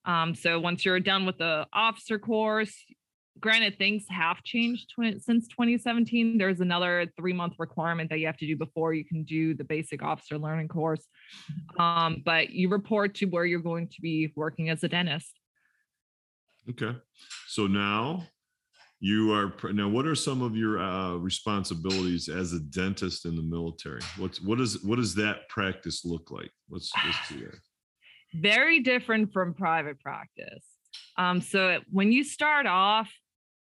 [0.05, 2.75] Um, so once you're done with the officer course,
[3.39, 6.37] granted things have changed since 2017.
[6.37, 9.63] There's another three month requirement that you have to do before you can do the
[9.63, 11.05] basic officer learning course.
[11.79, 15.31] Um, but you report to where you're going to be working as a dentist.
[16.69, 16.95] Okay.
[17.47, 18.23] So now
[18.99, 19.89] you are now.
[19.89, 24.01] What are some of your uh, responsibilities as a dentist in the military?
[24.17, 26.51] What's what is what does that practice look like?
[26.69, 27.59] Let's let's do that.
[28.35, 30.63] very different from private practice.
[31.17, 33.11] Um, so when you start off,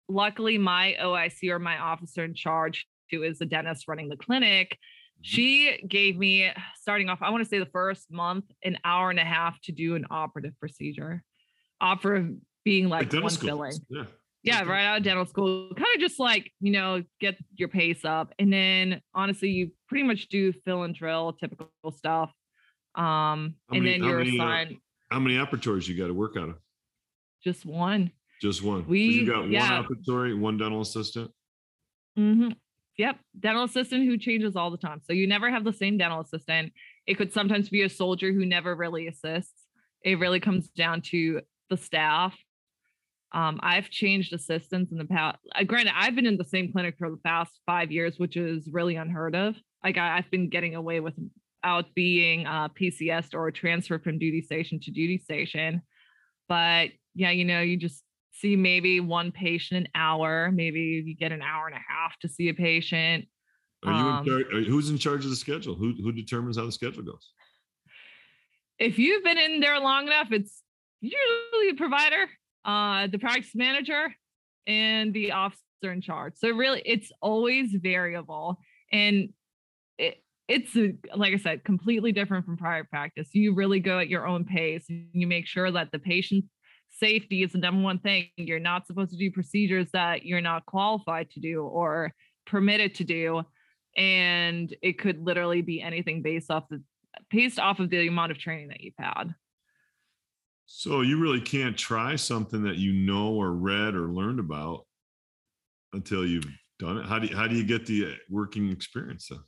[0.08, 4.78] luckily my OIC or my officer in charge, who is the dentist running the clinic,
[5.22, 6.50] she gave me
[6.80, 9.72] starting off, I want to say the first month, an hour and a half to
[9.72, 11.22] do an operative procedure.
[11.80, 13.48] Operative being like dental one school.
[13.48, 13.72] filling.
[13.88, 14.04] Yeah.
[14.42, 14.68] Yeah, Okay.
[14.70, 15.70] right out of dental school.
[15.74, 18.34] Kind of just like, you know, get your pace up.
[18.38, 22.30] And then honestly, you pretty much do fill and drill, typical stuff.
[22.94, 24.76] Um, How and many- then you're many, uh, assigned
[25.10, 26.56] How many operatories you got to work out of?
[27.44, 28.10] Just one.
[28.40, 28.82] Just one.
[28.82, 29.80] So We- you got yeah.
[29.80, 31.30] one operatory, one dental assistant.
[32.16, 32.48] hmm
[32.96, 33.18] Yep.
[33.40, 35.00] Dental assistant who changes all the time.
[35.02, 36.72] So you never have the same dental assistant.
[37.08, 39.66] It could sometimes be a soldier who never really assists.
[40.04, 42.38] It really comes down to the staff.
[43.32, 45.38] Um, I've changed assistants in the past.
[45.56, 48.68] Uh, granted, I've been in the same clinic for the past five years, which is
[48.70, 49.56] really unheard of.
[49.82, 54.78] Like I, have been getting away without being uh, PCS or transferred from duty station
[54.80, 55.82] to duty station.
[56.48, 60.50] But yeah, you know, you just see maybe one patient an hour.
[60.52, 63.26] Maybe you get an hour and a half to see a patient.
[63.84, 65.74] Are you um, in charge, who's in charge of the schedule?
[65.74, 67.30] Who who determines how the schedule goes?
[68.78, 70.62] If you've been in there long enough, it's
[71.00, 72.28] usually the provider,
[72.64, 74.12] uh, the practice manager,
[74.66, 76.32] and the officer in charge.
[76.36, 78.58] So really, it's always variable,
[78.90, 79.28] and
[79.98, 80.74] it, it's
[81.14, 83.28] like I said, completely different from private practice.
[83.32, 84.86] You really go at your own pace.
[84.88, 86.44] And you make sure that the patient
[86.98, 88.28] safety is the number one thing.
[88.36, 92.12] You're not supposed to do procedures that you're not qualified to do or
[92.46, 93.42] permitted to do.
[93.96, 96.82] And it could literally be anything based off the
[97.30, 99.34] based off of the amount of training that you've had.
[100.66, 104.86] So you really can't try something that you know or read or learned about
[105.92, 106.46] until you've
[106.78, 107.06] done it.
[107.06, 109.28] How do you, how do you get the uh, working experience?
[109.28, 109.40] Then?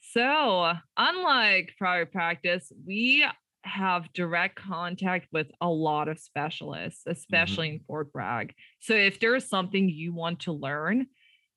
[0.00, 3.26] So, unlike private practice, we
[3.68, 7.12] have direct contact with a lot of specialists, mm-hmm.
[7.12, 7.76] especially mm-hmm.
[7.76, 8.54] in Fort Bragg.
[8.80, 11.06] So if there's something you want to learn,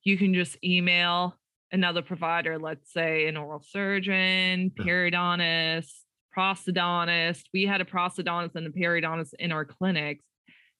[0.04, 1.38] you can just email
[1.70, 5.92] another provider, let's say an oral surgeon, periodontist,
[6.36, 7.42] prosthodontist.
[7.52, 10.24] We had a prosthodontist and a periodontist in our clinics.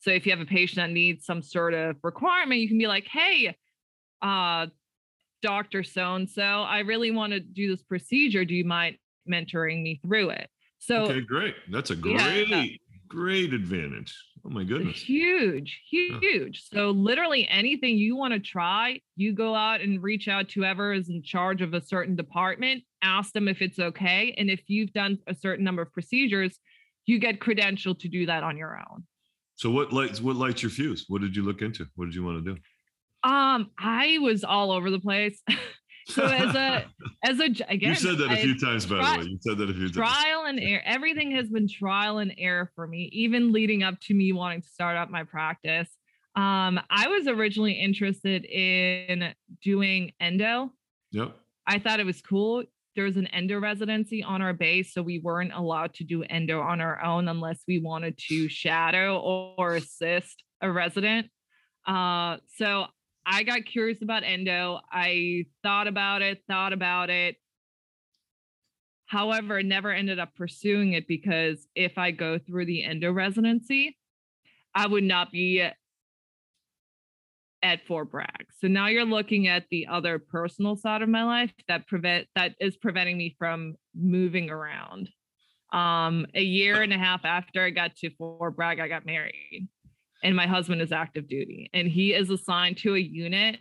[0.01, 2.89] So if you have a patient that needs some sort of requirement, you can be
[2.89, 3.57] like, hey,
[4.21, 4.67] uh,
[5.43, 5.83] Dr.
[5.83, 8.45] So and so, I really want to do this procedure.
[8.45, 8.97] Do you mind
[9.31, 10.49] mentoring me through it?
[10.83, 11.55] So okay, great.
[11.71, 12.65] That's a great, yeah.
[13.07, 14.13] great advantage.
[14.45, 15.01] Oh my goodness.
[15.01, 16.65] Huge, huge.
[16.73, 20.93] So literally anything you want to try, you go out and reach out to whoever
[20.93, 24.35] is in charge of a certain department, ask them if it's okay.
[24.37, 26.59] And if you've done a certain number of procedures,
[27.07, 29.05] you get credentialed to do that on your own.
[29.55, 31.05] So what lights what lights your fuse?
[31.07, 31.87] What did you look into?
[31.95, 32.61] What did you want to do?
[33.23, 35.41] Um, I was all over the place.
[36.07, 36.85] so as a
[37.25, 39.27] as a again you said that a few times by the way.
[39.29, 39.93] You said that a few times.
[39.93, 44.15] trial and error everything has been trial and error for me even leading up to
[44.15, 45.89] me wanting to start up my practice.
[46.37, 50.73] Um i was originally interested in doing endo.
[51.13, 51.37] Yep.
[51.67, 52.65] I thought it was cool.
[52.97, 56.61] There was an endo residency on our base so we weren't allowed to do endo
[56.61, 59.19] on our own unless we wanted to shadow
[59.57, 61.29] or assist a resident.
[61.87, 62.87] Uh so
[63.25, 64.81] I got curious about endo.
[64.91, 67.37] I thought about it, thought about it.
[69.07, 73.97] However, never ended up pursuing it because if I go through the endo residency,
[74.75, 75.69] I would not be
[77.63, 78.47] at Fort Bragg.
[78.59, 82.55] So now you're looking at the other personal side of my life that prevent that
[82.59, 85.11] is preventing me from moving around.
[85.73, 89.69] Um, a year and a half after I got to Fort Bragg, I got married
[90.23, 93.61] and my husband is active duty and he is assigned to a unit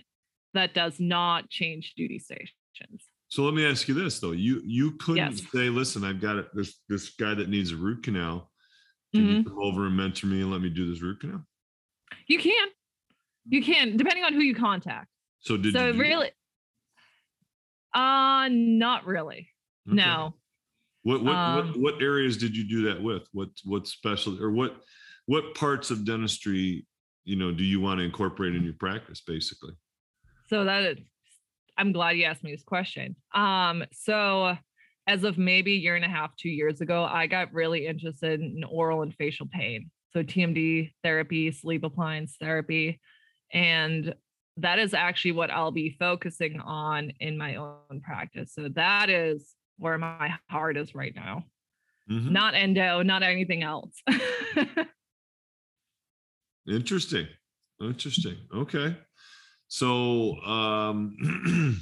[0.54, 3.04] that does not change duty stations.
[3.30, 4.32] So let me ask you this though.
[4.32, 5.42] You you couldn't yes.
[5.54, 8.52] say listen i've got this this guy that needs a root canal.
[9.14, 9.38] Can mm-hmm.
[9.38, 11.46] you come over and mentor me and let me do this root canal?
[12.28, 12.68] You can.
[13.48, 15.08] You can depending on who you contact.
[15.40, 16.32] So did so really
[17.94, 19.50] uh not really.
[19.88, 19.96] Okay.
[19.96, 20.36] no.
[21.04, 23.24] What what, um, what what areas did you do that with?
[23.32, 24.76] What what special or what
[25.32, 26.86] what parts of dentistry
[27.24, 29.72] you know do you want to incorporate in your practice basically?
[30.48, 30.98] So that is,
[31.78, 33.16] i'm glad you asked me this question.
[33.34, 34.58] Um so
[35.08, 38.42] as of maybe a year and a half two years ago i got really interested
[38.42, 39.90] in oral and facial pain.
[40.12, 43.00] So tmd therapy sleep appliance therapy
[43.54, 44.14] and
[44.58, 48.52] that is actually what i'll be focusing on in my own practice.
[48.54, 51.46] So that is where my heart is right now.
[52.10, 52.34] Mm-hmm.
[52.34, 54.02] not endo not anything else
[56.68, 57.28] Interesting.
[57.82, 58.38] Interesting.
[58.56, 58.96] Okay.
[59.68, 61.80] So um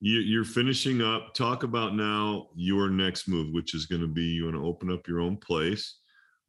[0.00, 1.34] you, are finishing up.
[1.34, 4.90] Talk about now your next move, which is going to be you want to open
[4.90, 5.98] up your own place.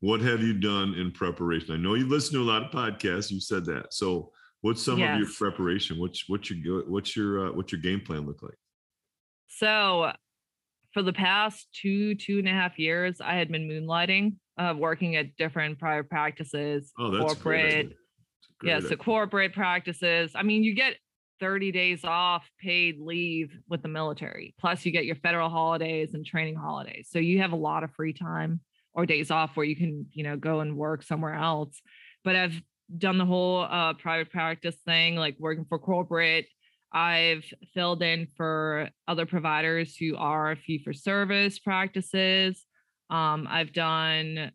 [0.02, 1.74] What have you done in preparation?
[1.74, 3.32] I know you've listened to a lot of podcasts.
[3.32, 3.94] You said that.
[3.94, 5.14] So what's some yes.
[5.14, 6.00] of your preparation?
[6.00, 8.58] What's what's your what's your uh, what's your game plan look like?
[9.48, 10.12] So
[10.94, 15.16] for the past two two and a half years, I had been moonlighting uh, working
[15.16, 17.94] at different private practices, oh, corporate.
[18.62, 20.34] Yeah, so corporate practices.
[20.36, 20.96] I mean, you get
[21.40, 24.54] 30 days off paid leave with the military.
[24.60, 27.08] Plus, you get your federal holidays and training holidays.
[27.10, 28.60] So you have a lot of free time
[28.94, 31.80] or days off where you can, you know, go and work somewhere else.
[32.26, 32.62] But I've
[32.98, 36.48] done the whole uh, private practice thing, like working for corporate.
[36.92, 42.66] I've filled in for other providers who are fee for service practices.
[43.10, 44.52] Um, I've done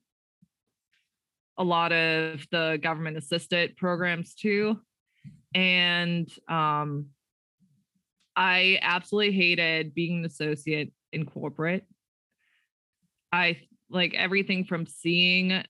[1.57, 4.79] a lot of the government assisted programs too.
[5.55, 7.07] And um,
[8.37, 11.87] I absolutely hated being an associate in corporate.
[13.33, 15.63] I like everything from seeing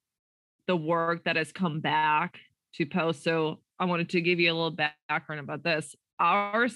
[0.66, 2.38] the work that has come back
[2.74, 3.22] to post.
[3.22, 4.76] So I wanted to give you a little
[5.08, 5.94] background about this.
[6.18, 6.68] Our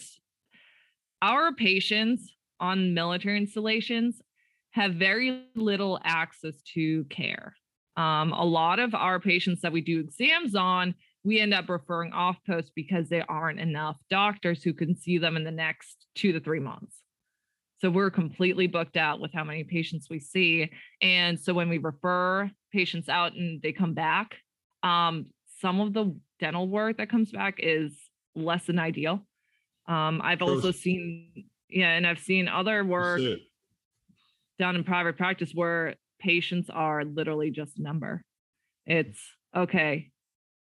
[1.21, 4.21] our patients on military installations
[4.79, 7.55] have very little access to care.
[7.97, 12.13] Um, a lot of our patients that we do exams on, we end up referring
[12.13, 16.31] off post because there aren't enough doctors who can see them in the next two
[16.33, 16.95] to three months.
[17.81, 20.71] So we're completely booked out with how many patients we see.
[21.03, 24.37] And so when we refer patients out and they come back,
[24.85, 25.27] um,
[25.61, 27.93] some of the dental work that comes back is
[28.37, 29.27] less than ideal.
[29.89, 33.21] Um, I've also seen, yeah, and I've seen other work
[34.59, 38.23] down in private practice where patients are literally just a number.
[38.87, 39.19] It's
[39.57, 40.11] okay,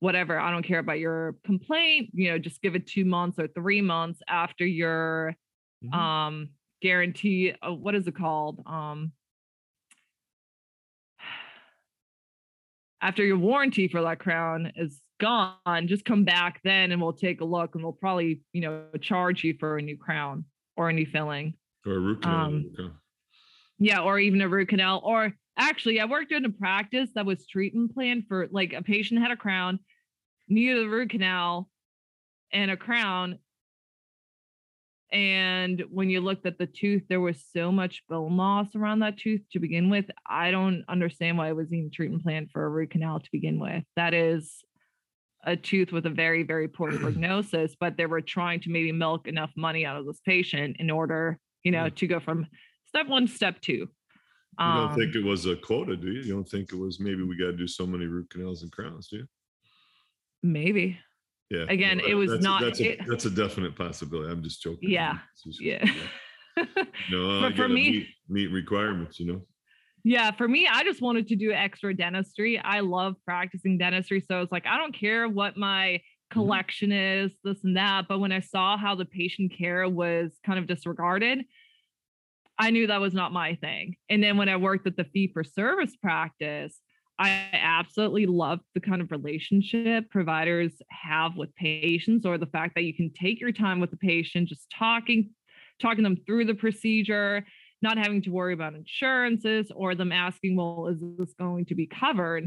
[0.01, 0.38] whatever.
[0.38, 2.11] I don't care about your complaint.
[2.12, 5.36] You know, just give it two months or three months after your
[5.84, 5.99] mm-hmm.
[5.99, 6.49] um
[6.82, 7.55] guarantee.
[7.62, 8.62] Uh, what is it called?
[8.66, 9.12] Um,
[13.01, 17.40] after your warranty for that crown is gone, just come back then and we'll take
[17.40, 20.45] a look and we'll probably, you know, charge you for a new crown
[20.76, 21.55] or a new filling.
[21.86, 22.47] Or a root canal.
[22.47, 22.99] Um,
[23.79, 25.01] yeah, or even a root canal.
[25.05, 29.20] Or actually, I worked in a practice that was treatment plan for like a patient
[29.20, 29.79] had a crown,
[30.49, 31.68] needed a root canal
[32.53, 33.39] and a crown.
[35.12, 39.16] And when you looked at the tooth, there was so much bone loss around that
[39.16, 40.07] tooth to begin with.
[40.29, 43.61] I don't understand why it was even treatment plan for a root canal to begin
[43.61, 43.85] with.
[43.95, 44.64] That is
[45.45, 49.29] a tooth with a very, very poor prognosis, but they were trying to maybe milk
[49.29, 52.47] enough money out of this patient in order, you know, to go from
[52.95, 53.88] step one, step two.
[54.59, 56.20] You don't um, think it was a quota, do you?
[56.20, 58.70] You don't think it was maybe we got to do so many root canals and
[58.70, 59.26] crowns, do you?
[60.45, 60.97] Maybe.
[61.51, 61.66] Yeah.
[61.68, 62.62] Again, it was that's not.
[62.62, 64.30] A, that's, it, a, that's a definite possibility.
[64.30, 64.90] I'm just joking.
[64.90, 65.18] Yeah.
[65.45, 65.84] Just, yeah.
[67.11, 69.18] no, but for me, meet, meet requirements.
[69.18, 69.42] You know.
[70.05, 72.59] Yeah, for me, I just wanted to do extra dentistry.
[72.59, 74.20] I love practicing dentistry.
[74.20, 76.38] So it's like, I don't care what my mm-hmm.
[76.38, 78.07] collection is, this and that.
[78.09, 81.45] But when I saw how the patient care was kind of disregarded,
[82.59, 83.96] I knew that was not my thing.
[84.09, 86.78] And then when I worked at the fee for service practice,
[87.18, 92.82] I absolutely loved the kind of relationship providers have with patients or the fact that
[92.82, 95.30] you can take your time with the patient, just talking,
[95.80, 97.44] talking them through the procedure,
[97.82, 101.86] not having to worry about insurances or them asking, well, is this going to be
[101.86, 102.44] covered?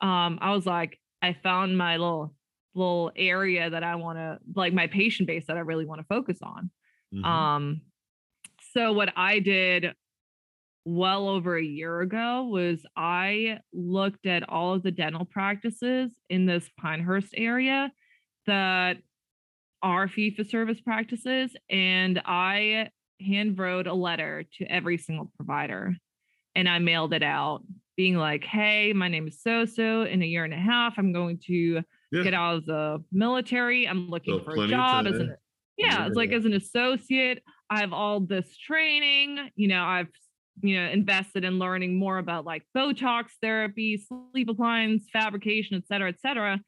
[0.00, 2.34] Um, I was like, I found my little
[2.74, 6.06] little area that I want to like my patient base that I really want to
[6.06, 6.70] focus on.
[7.14, 7.24] Mm-hmm.
[7.24, 7.80] Um,
[8.72, 9.92] so what I did
[10.84, 16.46] well over a year ago was I looked at all of the dental practices in
[16.46, 17.92] this Pinehurst area
[18.46, 18.98] that
[19.82, 21.54] are fee for service practices.
[21.70, 25.94] And I hand wrote a letter to every single provider
[26.54, 27.62] and I mailed it out,
[27.96, 30.02] being like, hey, my name is so so.
[30.02, 32.22] In a year and a half, I'm going to yeah.
[32.22, 33.86] get out of the military.
[33.88, 35.36] I'm looking so for a job as an
[35.78, 37.42] yeah, it's like as an associate.
[37.72, 39.48] I have all this training.
[39.56, 40.08] You know, I've
[40.60, 46.10] you know invested in learning more about like Botox therapy, sleep appliance, fabrication, et cetera,
[46.10, 46.60] et cetera.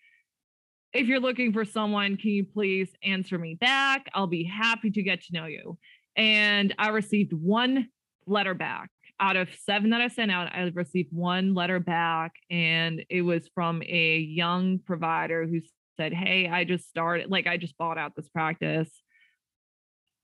[0.94, 4.08] If you're looking for someone, can you please answer me back?
[4.14, 5.76] I'll be happy to get to know you.
[6.16, 7.88] And I received one
[8.26, 8.90] letter back
[9.20, 10.54] out of seven that I sent out.
[10.54, 15.60] I received one letter back, and it was from a young provider who
[15.98, 18.88] said, Hey, I just started, like, I just bought out this practice.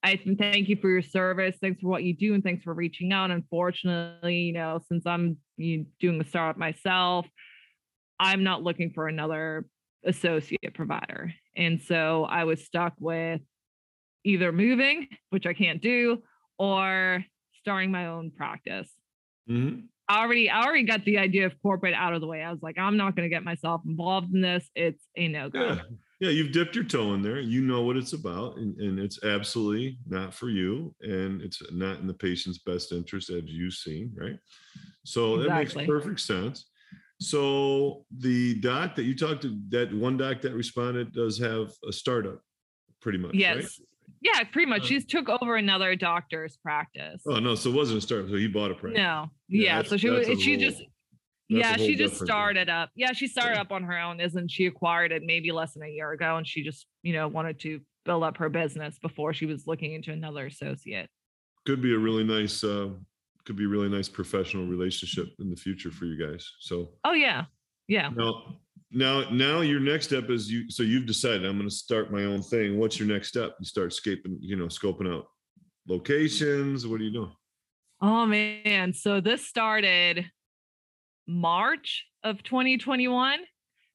[0.03, 1.57] I thank you for your service.
[1.61, 3.31] Thanks for what you do, and thanks for reaching out.
[3.31, 7.27] Unfortunately, you know, since I'm doing a startup myself,
[8.19, 9.67] I'm not looking for another
[10.05, 11.33] associate provider.
[11.57, 13.43] And so I was stuck with
[14.25, 16.23] either moving, which I can't do,
[16.59, 17.25] or
[17.61, 18.91] starting my own practice.
[19.51, 19.81] Mm-hmm.
[20.09, 22.43] I already, I already got the idea of corporate out of the way.
[22.43, 24.69] I was like, I'm not going to get myself involved in this.
[24.75, 25.79] It's a no go.
[26.21, 26.31] Yeah.
[26.31, 27.41] you've dipped your toe in there.
[27.41, 31.99] You know what it's about, and, and it's absolutely not for you, and it's not
[31.99, 34.39] in the patient's best interest, as you've seen, right?
[35.05, 35.49] So exactly.
[35.49, 36.67] that makes perfect sense.
[37.21, 41.93] So the doc that you talked to, that one doc that responded, does have a
[41.93, 42.41] startup,
[43.01, 43.35] pretty much.
[43.35, 43.57] Yes.
[43.57, 43.89] Right?
[44.23, 44.83] Yeah, pretty much.
[44.83, 47.23] Uh, She's took over another doctor's practice.
[47.27, 48.31] Oh no, so it wasn't a startup.
[48.31, 48.99] So he bought a practice.
[48.99, 49.77] No, yeah.
[49.77, 50.27] yeah so she was.
[50.27, 50.83] she little, just
[51.51, 52.75] yeah she just started thing.
[52.75, 52.91] up.
[52.95, 53.63] Yeah, she started yeah.
[53.63, 54.21] up on her own.
[54.21, 57.29] Isn't she acquired it maybe less than a year ago, and she just you know
[57.29, 61.09] wanted to build up her business before she was looking into another associate.
[61.67, 62.89] Could be a really nice, uh,
[63.45, 66.51] could be a really nice professional relationship in the future for you guys.
[66.61, 66.91] So.
[67.05, 67.45] Oh yeah,
[67.89, 68.09] yeah.
[68.15, 68.57] Now,
[68.91, 70.71] now, now your next step is you.
[70.71, 72.79] So you've decided I'm going to start my own thing.
[72.79, 73.55] What's your next step?
[73.61, 75.27] You start scaping, you know, scoping out
[75.87, 76.87] locations.
[76.87, 77.33] What are you doing?
[78.01, 80.31] Oh man, so this started
[81.31, 83.41] March of 2021.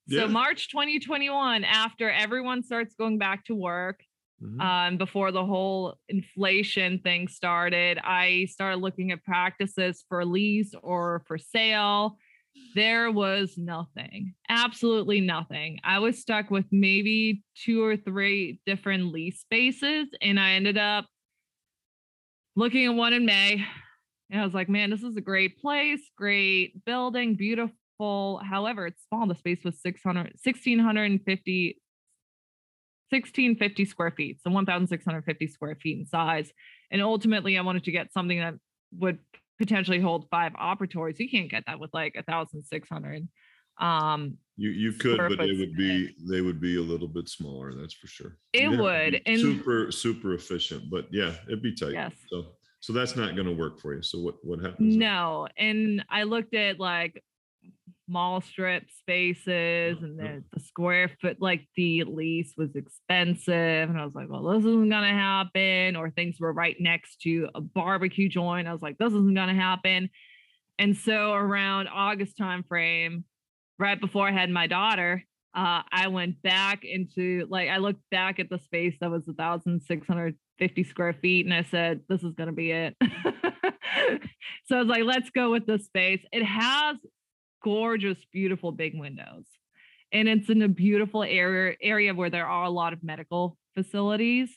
[0.08, 0.28] So Yeah.
[0.28, 4.04] March 2021, after everyone starts going back to work,
[4.42, 4.62] Mhm.
[4.62, 11.24] um, before the whole inflation thing started, I started looking at practices for lease or
[11.28, 12.18] for sale.
[12.74, 15.80] There was nothing, absolutely nothing.
[15.84, 21.08] I was stuck with maybe two or three different lease spaces, and I ended up
[22.56, 23.66] looking at one in May.
[24.30, 28.42] And I was like, man, this is a great place, great building, beautiful.
[28.44, 29.28] However, it's small.
[29.28, 31.82] The space was 600, 1650
[33.12, 36.52] 1650 square feet, so 1,650 square feet in size.
[36.92, 38.56] And ultimately, I wanted to get something that
[38.98, 39.20] would
[39.60, 41.20] potentially hold five operatories.
[41.20, 43.28] You can't get that with like 1,600.
[43.78, 47.76] Um, You you could, but they would be they would be a little bit smaller.
[47.76, 48.38] That's for sure.
[48.54, 51.92] It to would, and- super super efficient, but yeah, it'd be tight.
[51.92, 52.14] yes.
[52.30, 52.55] So
[52.86, 54.04] so that's not going to work for you.
[54.04, 54.96] So what what happens?
[54.96, 55.48] No.
[55.58, 57.24] And I looked at like
[58.08, 60.44] mall strip spaces and Mhm.
[60.44, 63.90] the, the square foot, like the lease was expensive.
[63.90, 65.96] And I was like, well, this isn't going to happen.
[65.96, 68.68] Or things were right next to a barbecue joint.
[68.68, 70.12] I was like, this isn't going to happen.
[70.78, 73.26] And so around August time frame,
[73.80, 75.24] right before I had my daughter,
[75.56, 79.28] uh, I went back into like I looked back at the space that was
[80.58, 82.96] 1,650 square feet, and I said, "This is going to be it."
[84.66, 86.98] so I was like, "Let's go with this space." It has
[87.64, 89.46] gorgeous, beautiful big windows,
[90.12, 94.50] and it's in a beautiful area area where there are a lot of medical facilities,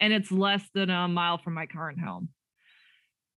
[0.00, 2.28] and it's less than a mile from my current home.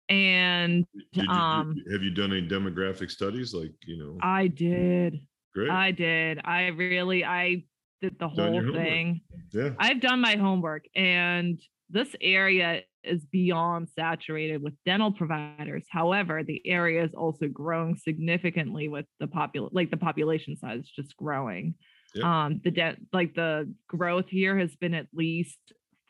[0.07, 3.53] And you, um, have you done any demographic studies?
[3.53, 5.19] Like you know, I did.
[5.53, 5.69] great.
[5.69, 6.39] I did.
[6.45, 7.63] I really I
[8.01, 8.75] did the whole homework.
[8.75, 9.21] thing.
[9.51, 9.71] yeah.
[9.79, 11.59] I've done my homework and
[11.89, 15.85] this area is beyond saturated with dental providers.
[15.89, 20.91] However, the area is also growing significantly with the popul like the population size is
[20.95, 21.75] just growing.
[22.15, 22.25] Yep.
[22.25, 25.59] Um the de- like the growth here has been at least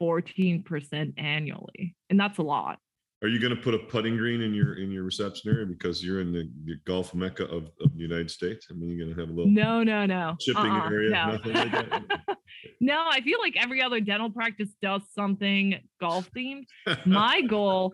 [0.01, 1.95] 14% annually.
[2.09, 2.80] And that's a lot.
[3.26, 6.03] Are you going to put a putting green in your in your reception area because
[6.03, 8.67] you're in the, the Gulf Mecca of, of the United States?
[8.69, 10.36] I mean, you're going to have a little No, no, no.
[10.39, 11.32] chipping Uh-uh, area, no.
[11.32, 12.38] nothing like that?
[12.80, 16.65] no, I feel like every other dental practice does something golf themed.
[17.07, 17.93] My goal,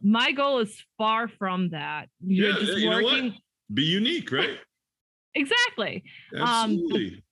[0.00, 2.06] my goal is far from that.
[2.24, 3.34] You're Yeah, just you working
[3.74, 4.58] Be unique, right?
[5.34, 6.04] exactly.
[6.36, 7.24] Um, Absolutely.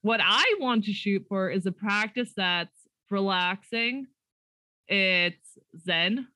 [0.00, 2.70] What I want to shoot for is a practice that's
[3.10, 4.06] relaxing,
[4.88, 6.28] it's zen,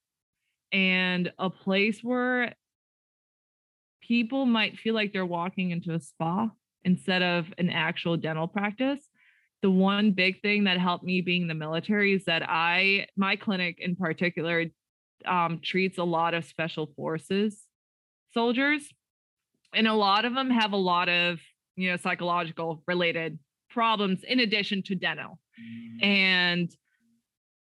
[0.72, 2.54] and a place where
[4.00, 6.48] people might feel like they're walking into a spa
[6.84, 9.00] instead of an actual dental practice.
[9.62, 13.36] The one big thing that helped me being in the military is that I, my
[13.36, 14.66] clinic in particular,
[15.26, 17.66] um, treats a lot of special forces
[18.32, 18.88] soldiers,
[19.74, 21.38] and a lot of them have a lot of
[21.76, 25.38] you know psychological related problems in addition to dental.
[26.02, 26.70] And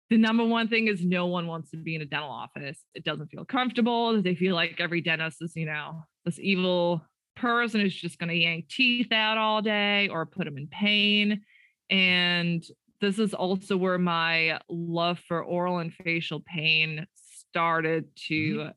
[0.10, 2.80] the number one thing is no one wants to be in a dental office.
[2.96, 4.22] It doesn't feel comfortable.
[4.22, 7.02] They feel like every dentist is, you know, this evil
[7.36, 11.42] person who's just going to yank teeth out all day or put them in pain.
[11.90, 12.64] And
[13.02, 18.70] this is also where my love for oral and facial pain started to,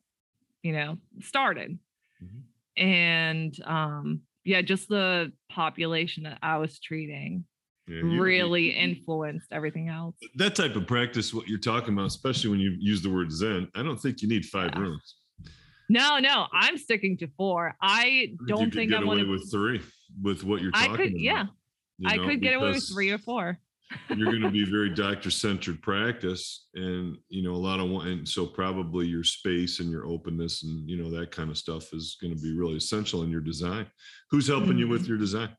[0.63, 1.79] you know, started.
[2.23, 2.41] Mhm.
[2.77, 7.45] And um, yeah, just the population that I was treating
[7.87, 10.15] Yeah, you- really influenced everything else.
[10.35, 13.67] that type of practice, what you're talking about, especially when you use the word Zen,
[13.75, 14.81] I don't think you need five Yeah.
[14.81, 15.15] rooms.
[15.89, 17.75] No, no, I'm sticking to four.
[17.81, 19.81] I I don't could think get I away with three
[20.21, 21.19] with what you're I talking could, about.
[21.21, 21.45] yeah,
[21.97, 23.57] you I could get away with three or four.
[24.15, 28.07] you're going to be very doctor centered practice and you know a lot of one
[28.07, 31.91] and so probably your space and your openness and you know that kind of stuff
[31.93, 33.85] is going to be really essential in your design
[34.29, 34.93] who's helping you Mm-hmm.
[34.93, 35.49] with your design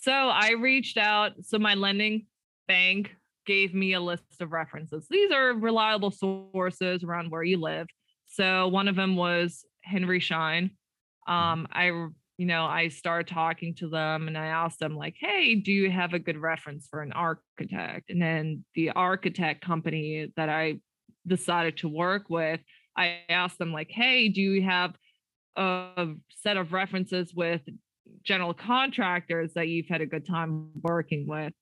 [0.00, 1.32] So I reached out.
[1.42, 2.26] So my lending
[2.66, 3.14] bank
[3.46, 5.06] gave me a list of references.
[5.10, 7.86] These are reliable sources around where you live.
[8.26, 10.70] So one of them was Henry Schein.
[11.26, 15.56] Um, I, you know, I started talking to them and I asked them like, "Hey,
[15.56, 20.48] do you have a good reference for an architect?" And then the architect company that
[20.48, 20.80] I
[21.26, 22.60] decided to work with,
[22.96, 24.94] I asked them like, "Hey, do you have
[25.56, 27.60] a set of references with
[28.22, 31.52] general contractors that you've had a good time working with.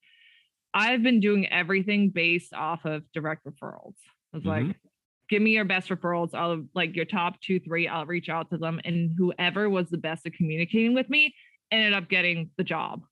[0.74, 3.94] I've been doing everything based off of direct referrals.
[4.32, 4.88] I was like, mm-hmm.
[5.30, 6.34] give me your best referrals.
[6.34, 7.88] I'll like your top two, three.
[7.88, 8.80] I'll reach out to them.
[8.84, 11.34] And whoever was the best at communicating with me
[11.70, 13.02] ended up getting the job.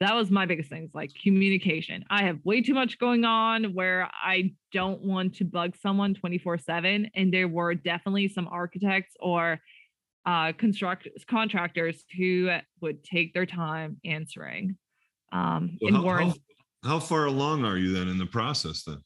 [0.00, 2.04] That was my biggest thing, is like communication.
[2.10, 6.58] I have way too much going on where I don't want to bug someone 24
[6.58, 7.10] 7.
[7.14, 9.60] And there were definitely some architects or
[10.26, 12.50] uh, construct contractors who
[12.80, 14.76] would take their time answering.
[15.32, 16.38] Um, Well, and how, weren't
[16.82, 18.98] how, how far along are you then in the process then?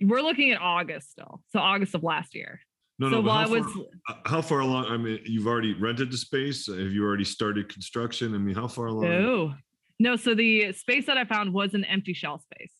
[0.00, 1.42] we're looking at August still.
[1.50, 2.60] So August of last year.
[3.00, 3.22] No, so no.
[3.22, 4.86] but while I how, was far, uh, how far along?
[4.86, 6.66] I mean, you've already rented the space.
[6.66, 8.34] Have you already started construction?
[8.34, 9.06] I mean, how far along?
[9.06, 9.54] Oh
[9.98, 10.16] no.
[10.16, 12.72] So the space that I found was an empty shell space.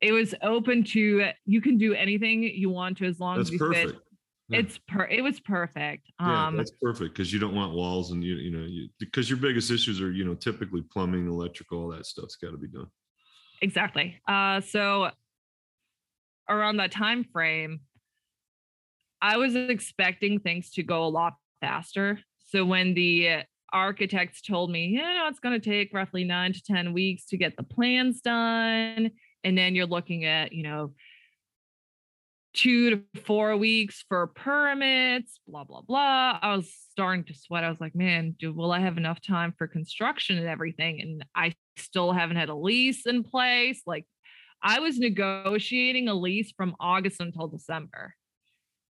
[0.00, 3.52] It was open to you can do anything you want to as long That's as
[3.52, 3.90] you perfect.
[3.92, 4.00] fit.
[4.52, 4.60] Yeah.
[4.60, 6.10] It's per it was perfect.
[6.20, 9.28] Yeah, Um that's perfect because you don't want walls and you you know you because
[9.30, 12.68] your biggest issues are you know typically plumbing, electrical, all that stuff's got to be
[12.68, 12.88] done.
[13.60, 14.20] exactly.
[14.26, 15.10] Uh so
[16.48, 17.80] around that time frame,
[19.20, 22.18] I was expecting things to go a lot faster.
[22.46, 26.62] So when the architects told me, you know, it's going to take roughly nine to
[26.62, 29.10] 10 weeks to get the plans done.
[29.44, 30.92] And then you're looking at, you know,
[32.54, 36.38] two to four weeks for permits, blah, blah, blah.
[36.40, 37.64] I was starting to sweat.
[37.64, 41.00] I was like, man, do will I have enough time for construction and everything?
[41.00, 43.82] And I still haven't had a lease in place.
[43.86, 44.06] Like
[44.62, 48.14] I was negotiating a lease from August until December.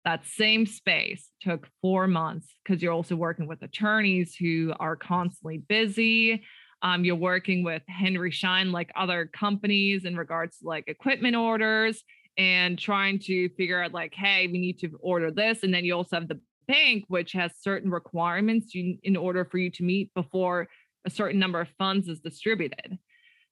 [0.06, 5.58] That same space took four months because you're also working with attorneys who are constantly
[5.58, 6.44] busy.
[6.82, 12.02] Um, you're working with Henry Schein, like other companies, in regards to like equipment orders
[12.36, 15.62] and trying to figure out, like, hey, we need to order this.
[15.62, 19.58] And then you also have the bank, which has certain requirements you, in order for
[19.58, 20.68] you to meet before
[21.06, 22.98] a certain number of funds is distributed.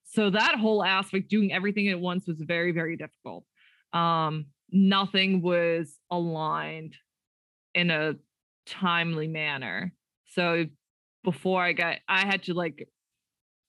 [0.05, 3.45] So that whole aspect, doing everything at once, was very, very difficult.
[3.93, 6.95] Um, nothing was aligned
[7.75, 8.15] in a
[8.67, 9.93] timely manner.
[10.31, 10.67] So
[11.25, 12.89] before I got, I had to like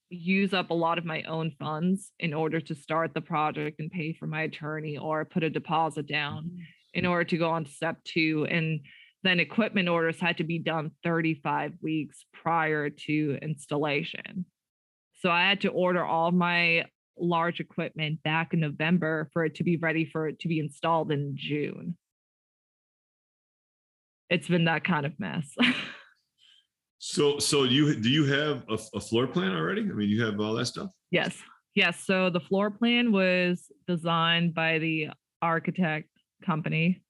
[0.09, 3.91] use up a lot of my own funds in order to start the project and
[3.91, 6.61] pay for my attorney or put a deposit down mm-hmm.
[6.93, 8.47] in order to go on to step two.
[8.49, 8.79] And
[9.23, 14.45] then equipment orders had to be done 35 weeks prior to installation.
[15.15, 16.85] So I had to order all my
[17.17, 21.11] large equipment back in November for it to be ready for it to be installed
[21.11, 21.97] in June.
[24.29, 25.53] It's been that kind of mess.
[26.99, 29.81] So so you do you have a, a floor plan already?
[29.81, 30.91] I mean, you have all that stuff.
[31.11, 31.35] yes.
[31.75, 32.03] Yes.
[32.03, 35.09] So the floor plan was designed by the
[35.41, 36.09] architect
[36.45, 37.01] company.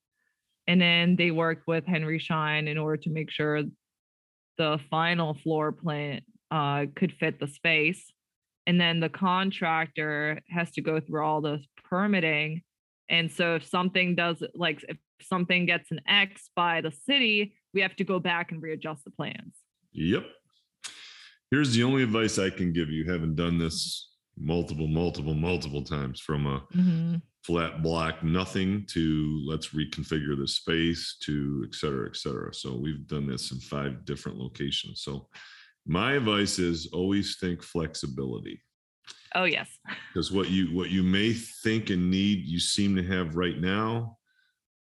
[0.67, 3.63] And then they worked with Henry Schein in order to make sure
[4.57, 6.21] the final floor plan
[6.51, 8.11] uh, could fit the space.
[8.67, 12.61] And then the contractor has to go through all the permitting.
[13.09, 17.81] And so if something does like if something gets an X by the city, we
[17.81, 19.55] have to go back and readjust the plans.
[19.99, 20.25] Yep.
[21.51, 26.19] Here's the only advice I can give you, having done this multiple, multiple, multiple times
[26.19, 27.15] from a mm-hmm.
[27.43, 32.53] flat block, nothing to let's reconfigure the space to et cetera, et cetera.
[32.53, 35.01] So we've done this in five different locations.
[35.01, 35.27] So
[35.85, 38.61] my advice is always think flexibility
[39.35, 39.69] Oh yes.
[40.13, 44.17] because what you what you may think and need you seem to have right now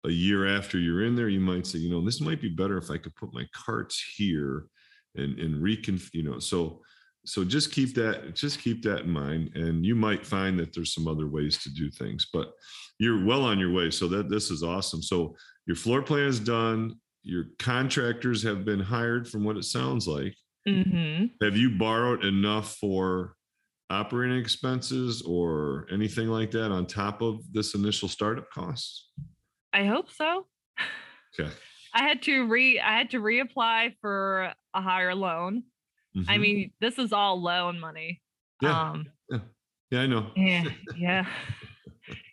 [0.06, 2.78] a year after you're in there you might say you know this might be better
[2.78, 4.66] if i could put my carts here
[5.16, 6.82] and and recon you know so
[7.26, 10.94] so just keep that just keep that in mind and you might find that there's
[10.94, 12.52] some other ways to do things but
[13.00, 15.36] you're well on your way so that this is awesome so
[15.66, 20.36] your floor plan is done your contractors have been hired from what it sounds like
[20.68, 23.36] hmm have you borrowed enough for
[23.94, 29.10] operating expenses or anything like that on top of this initial startup costs?
[29.72, 30.48] I hope so.
[31.40, 31.52] Okay.
[31.96, 35.64] I had to re I had to reapply for a higher loan.
[36.28, 36.42] I Mhm.
[36.42, 38.22] mean, this is all loan money.
[38.62, 38.92] Yeah.
[38.92, 39.08] Um
[39.92, 40.32] yeah, I know.
[40.36, 40.66] yeah,
[40.96, 41.26] yeah.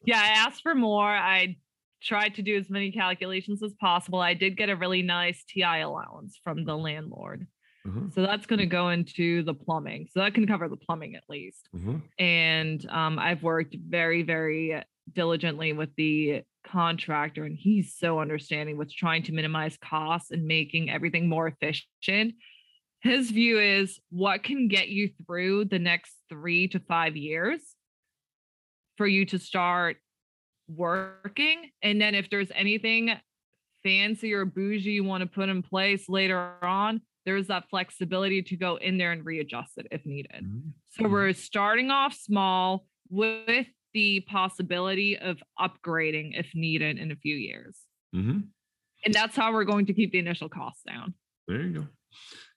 [0.05, 1.09] Yeah, I asked for more.
[1.09, 1.57] I
[2.03, 4.19] tried to do as many calculations as possible.
[4.21, 7.47] I did get a really nice TI allowance from the landlord.
[7.87, 10.09] Uh-huh, So that's going to go into the plumbing.
[10.11, 11.69] So that can cover the plumbing at least.
[11.75, 11.99] uh-huh.
[12.19, 14.83] and um, I've worked very, very
[15.13, 20.91] diligently with the contractor, and he's so understanding with trying to minimize costs and making
[20.91, 22.35] everything more efficient.
[23.03, 27.61] His view is what can get you through the next three to five years
[28.97, 29.97] for you to start
[30.69, 31.71] working.
[31.83, 33.13] And then if there's anything
[33.83, 38.57] fancy or bougie you want to put in place later on, there's that flexibility to
[38.57, 40.45] go in there and readjust it if needed.
[40.45, 40.73] Mhm.
[40.91, 47.37] So we're starting off small with the possibility of upgrading if needed in a few
[47.37, 47.79] years.
[48.15, 48.49] Mhm.
[49.05, 51.15] And that's how we're going to keep the initial costs down.
[51.49, 51.89] There you go.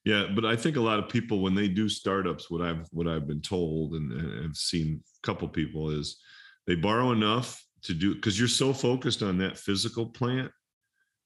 [0.06, 3.08] Yeah, but I think a lot of people when they do startups, what I've what
[3.08, 6.20] I've been told and, and have seen a couple people is
[6.68, 10.52] they borrow enough to do because you're so focused on that physical plant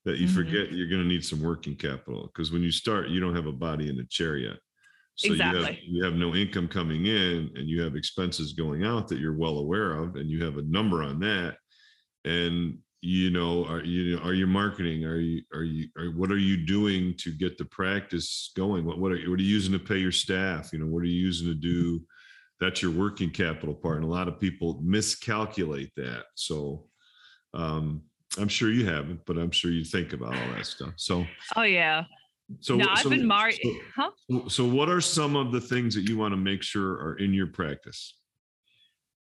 [0.06, 0.34] that you Mhm.
[0.36, 3.48] forget you're going to need some working capital because when you start, you don't have
[3.48, 4.60] a body in a chair yet.
[5.18, 9.08] So you have you have no income coming in and you have expenses going out
[9.08, 11.58] that you're well aware of and you have a number on that.
[12.24, 15.06] And you know, are you are you marketing?
[15.06, 18.86] Are you are you are what are you doing to get the practice going?
[18.86, 20.72] What what are you what are you using to pay your staff?
[20.72, 22.04] You know, what are you using to do?
[22.60, 23.98] That's your working capital part.
[23.98, 26.26] And a lot of people miscalculate that.
[26.36, 26.86] So
[27.56, 28.04] um
[28.38, 30.94] I'm sure you haven't, but I'm sure you think about all that stuff.
[30.98, 32.04] So Oh yeah.
[32.62, 34.12] So no, I've so- been mar- so- huh?
[34.30, 37.16] so- So, what are some of the things that you want to make sure are
[37.16, 38.16] in your practice?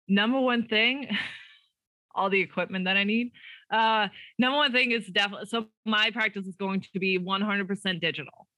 [0.08, 1.06] Number one thing,
[2.14, 3.32] all the equipment that I need.
[3.70, 4.08] Uh,
[4.38, 8.48] number one thing is definitely so my practice is going to be 100% digital.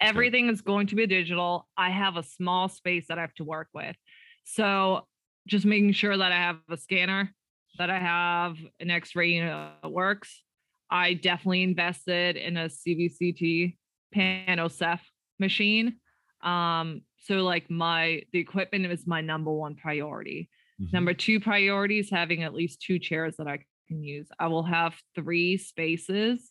[0.00, 1.68] Everything is going to be digital.
[1.76, 3.96] I have a small space that I have to work with.
[4.44, 5.06] So
[5.48, 7.32] just making sure that I have a scanner,
[7.78, 10.42] that I have an x-ray unit that works.
[10.90, 13.76] I definitely invested in a CBCT
[14.14, 15.00] PanoCef
[15.38, 15.96] machine.
[16.42, 20.48] Um, so like my the equipment is my number one priority.
[20.80, 20.92] Mhm.
[20.92, 24.28] Number two priority is having at least two chairs that I can use.
[24.38, 26.50] I will have three spaces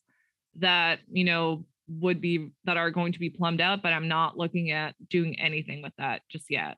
[0.55, 4.37] that, you know, would be that are going to be plumbed out, but I'm not
[4.37, 6.77] looking at doing anything with that just yet.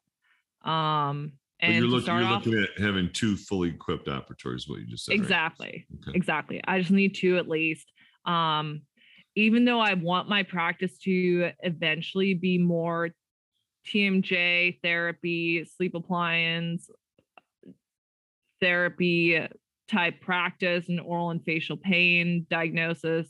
[0.63, 4.79] Um and you're looking, you're off, looking at having two fully equipped operators, is what
[4.79, 5.11] you just said.
[5.13, 5.19] right?
[5.21, 5.87] exactly.
[6.01, 6.11] Okay.
[6.17, 6.61] Exactly.
[6.67, 7.89] I just need two at least.
[8.25, 8.81] Um,
[9.35, 13.09] even though I want my practice to eventually be more
[13.87, 16.89] TMJ therapy, sleep appliance,
[18.61, 19.47] therapy
[19.89, 23.27] type practice and oral and facial pain diagnosis,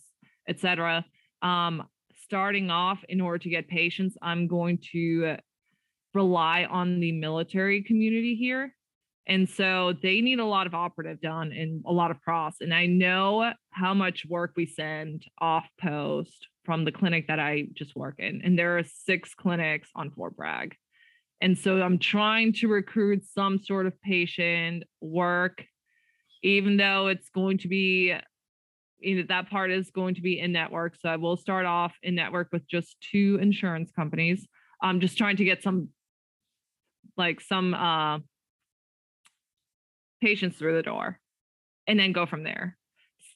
[0.47, 1.06] etc.
[1.41, 1.88] Um,
[2.24, 5.38] starting off in order to get patients, I'm going to
[6.14, 8.76] rely on the military community here.
[9.26, 12.55] And so they need a lot of operative done and a lot of cross.
[12.59, 17.67] And I know how much work we send off post from the clinic that I
[17.74, 18.41] just work in.
[18.43, 20.76] And there are six clinics on Fort Bragg.
[21.39, 25.65] And so I'm trying to recruit some sort of patient work,
[26.41, 28.15] even though it's going to be,
[28.99, 30.95] you know, that part is going to be in network.
[31.01, 34.47] So I will start off in network with just two insurance companies.
[34.82, 35.89] I'm just trying to get some,
[37.17, 38.19] like some, uh,
[40.24, 41.19] patients through the door
[41.86, 42.78] and then go from there.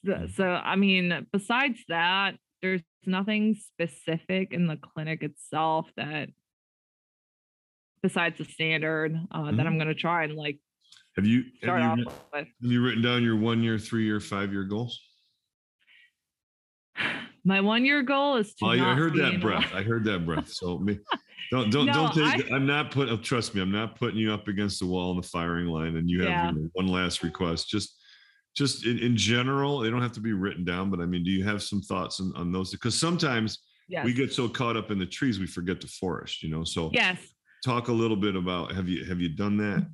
[0.04, 0.34] So, Mm.
[0.34, 6.30] so, I mean, besides that, there's nothing specific in the clinic itself that,
[8.02, 10.58] besides the standard, uh, that I'm going to try and like
[11.16, 12.46] Have you have you, off with.
[12.62, 14.98] have you written down your one year, three year, five year goals?
[17.44, 18.66] My one year goal is to.
[18.66, 19.70] Oh, yeah, I heard that breath.
[19.74, 20.48] I heard that breath.
[20.48, 20.98] So me,
[21.50, 22.50] don't don't No, don't take.
[22.50, 23.20] I- I'm not putting.
[23.22, 25.96] Trust me, I'm not putting you up against the wall in the firing line.
[25.96, 26.50] And you have Yeah.
[26.50, 27.68] you know, one last request.
[27.68, 27.96] Just
[28.54, 30.90] just in, in general, they don't have to be written down.
[30.90, 32.70] But I mean, do you have some thoughts on, on those?
[32.70, 33.58] Because sometimes
[33.88, 34.04] Yes.
[34.04, 36.42] we get so caught up in the trees we forget the forest.
[36.42, 36.64] You know.
[36.64, 37.18] So yes.
[37.64, 39.86] talk a little bit about have you have you done that?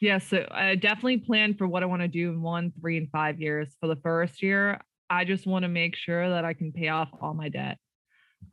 [0.00, 0.26] Yes.
[0.28, 3.40] So I definitely plan for what I want to do in one, three, and five
[3.40, 3.74] years.
[3.80, 7.08] For the first year, I just want to make sure that I can pay off
[7.20, 7.78] all my debt.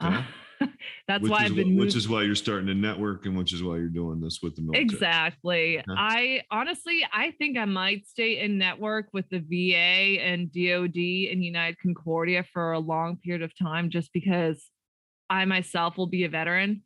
[0.02, 0.16] Okay.
[0.16, 0.24] Uh,
[1.08, 3.64] that's which why I've been which is why you're starting to network and which is
[3.64, 4.84] why you're doing this with the military.
[4.84, 5.84] Exactly.
[5.90, 11.44] I honestly, I think I might stay in network with the VA and DOD and
[11.44, 14.70] United Concordia for a long period of time just because
[15.30, 16.84] I myself will be a veteran.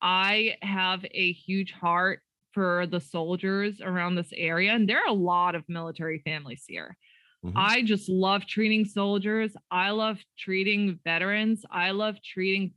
[0.00, 2.20] I have a huge heart
[2.52, 6.96] for the soldiers around this area, and there are a lot of military families here.
[7.44, 7.52] Mhm.
[7.56, 9.56] I just love treating soldiers.
[9.70, 11.64] I love treating veterans.
[11.70, 12.74] I love treating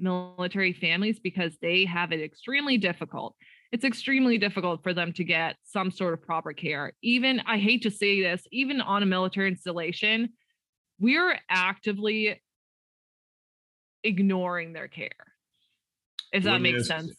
[0.00, 3.34] military families because they have it extremely difficult.
[3.72, 6.92] It's extremely difficult for them to get some sort of proper care.
[7.02, 10.30] Even, I hate to say this, even on a military installation,
[10.98, 12.40] we're actively
[14.02, 15.10] ignoring their care.
[16.32, 17.16] If that makes sense.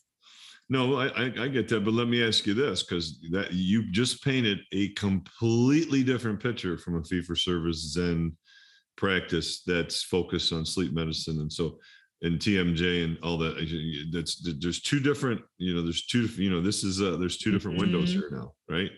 [0.71, 3.91] No, I, I I get that, but let me ask you this because that you
[3.91, 8.37] just painted a completely different picture from a fee for service Zen
[8.95, 11.79] practice that's focused on sleep medicine and so
[12.21, 13.55] and TMJ and all that.
[14.11, 17.51] That's there's two different, you know, there's two, you know, this is uh there's two
[17.51, 18.13] different windows Mhm.
[18.19, 18.91] here now, right?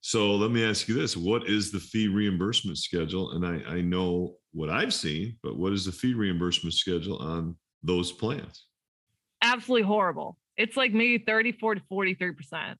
[0.00, 3.32] So let me ask you this: What is the fee reimbursement schedule?
[3.32, 7.56] And I I know what I've seen, but what is the fee reimbursement schedule on
[7.82, 8.66] those plans?
[9.42, 10.38] Absolutely horrible.
[10.56, 12.76] It's like maybe 34 to 43%.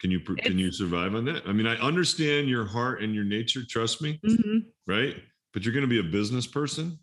[0.00, 1.46] Can you can It's- you survive on that?
[1.48, 3.62] I mean, I understand your heart and your nature.
[3.68, 4.66] Trust me, Mhm.
[4.86, 5.16] right?
[5.52, 6.98] But you're going to be a business person.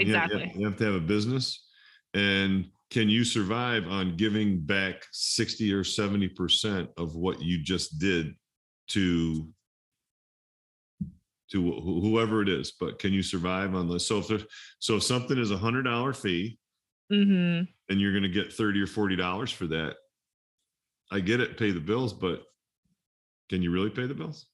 [0.00, 0.60] and you have Exactly.
[0.60, 1.63] you have to have a business,
[2.14, 7.98] and can you survive on giving back sixty or seventy percent of what you just
[7.98, 8.34] did
[8.88, 9.48] to
[11.50, 12.72] to wh- whoever it is?
[12.72, 14.06] But can you survive on this?
[14.06, 14.38] So if there,
[14.78, 16.58] so, if something is a hundred dollar fee
[17.12, 17.68] Mhm.
[17.90, 19.96] and you're going to get 30 or 40 dollars for that
[21.12, 22.44] i get it pay the bills but
[23.50, 24.46] can you really pay the bills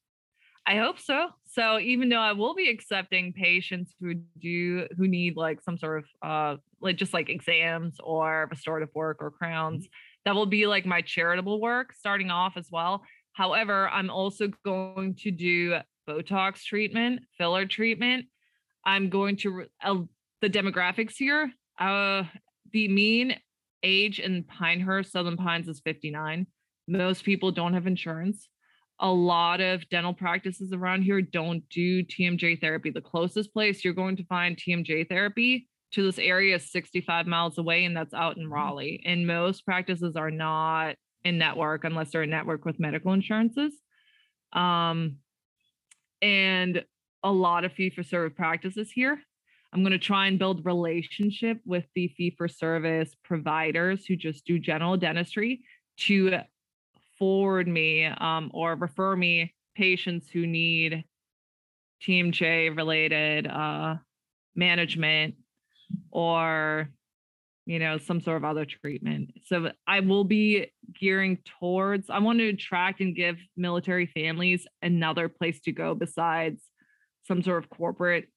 [0.67, 1.29] I hope so.
[1.53, 5.99] So even though I will be accepting patients who do who need like some sort
[5.99, 9.89] of uh like just like exams or restorative work or crowns,
[10.25, 13.03] that will be like my charitable work starting off as well.
[13.33, 15.79] However, I'm also going to do
[16.09, 18.27] Botox treatment, filler treatment.
[18.85, 19.97] I'm going to uh,
[20.41, 21.51] the demographics here.
[21.81, 22.25] Uh,
[22.73, 23.35] the mean
[23.83, 26.47] age in Pinehurst, Southern Pines is 59.
[26.87, 28.49] Most people don't have insurance
[29.01, 32.91] a lot of dental practices around here don't do TMJ therapy.
[32.91, 37.59] The closest place you're going to find TMJ therapy to this area is 65 miles
[37.59, 39.03] away, and that's out in Raleigh.
[39.05, 43.73] And most practices are not in network unless they're in network with medical insurances.
[44.53, 45.17] Um,
[46.23, 46.85] and
[47.23, 49.19] a lot of fee for service practices here.
[49.73, 54.45] I'm going to try and build relationship with the fee for service providers who just
[54.45, 55.63] do general dentistry
[55.99, 56.41] to
[57.21, 61.05] forward me um, or refer me patients who need
[62.03, 63.97] TMJ related uh,
[64.57, 65.37] management
[66.11, 66.89] or
[67.67, 69.31] you know some sort of other treatment.
[69.45, 72.11] So I will be gearing towards.
[72.11, 76.63] I want to attract and give military families another place to go besides
[77.29, 78.29] some sort of corporate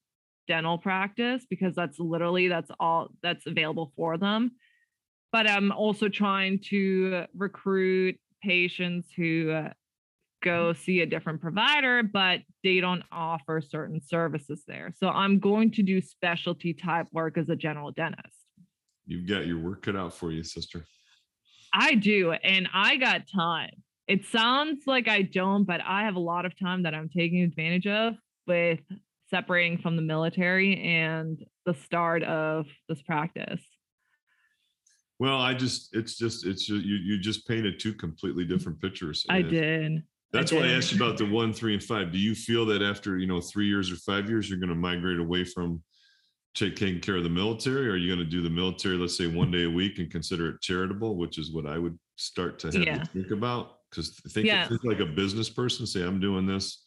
[0.46, 4.52] dental practice because that's literally that's all that's available for them
[5.32, 9.70] but i'm also trying to recruit patients who uh,
[10.42, 14.92] go see a different provider, but they don't offer certain services there.
[14.98, 18.36] So I'm going to do specialty type work as a general dentist.
[19.06, 20.84] you've got your work cut out for you sister
[21.76, 23.82] I do, and I got time.
[24.06, 27.42] It sounds like I don't, but I have a lot of time that I'm taking
[27.42, 28.14] advantage of
[28.46, 28.78] with
[29.28, 33.60] separating from the military and the start of this practice.
[35.18, 38.48] Well i just it's just it's ju- you you just painted two completely mm.
[38.48, 40.02] different pictures I did.
[40.32, 42.12] that's why i asked you about the one three and five.
[42.12, 44.74] Do you feel that after you know three years or five years you're going to
[44.74, 45.82] migrate away from
[46.54, 47.88] taking care of the military?
[47.88, 50.10] Or are you going to do the military let's say one day a week and
[50.10, 52.98] consider it charitable which is what i would start to have Yeah.
[52.98, 53.78] you think about?
[53.90, 54.66] Because think, Yeah.
[54.68, 56.82] think like a business person say i'm doing this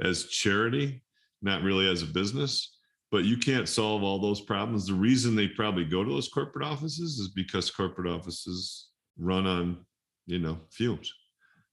[0.00, 1.02] as charity
[1.42, 2.77] not really as a business
[3.10, 4.86] but you can't solve all those problems.
[4.86, 8.88] The reason they probably go to those corporate offices is because corporate offices
[9.18, 9.84] run on
[10.26, 11.12] you know fumes.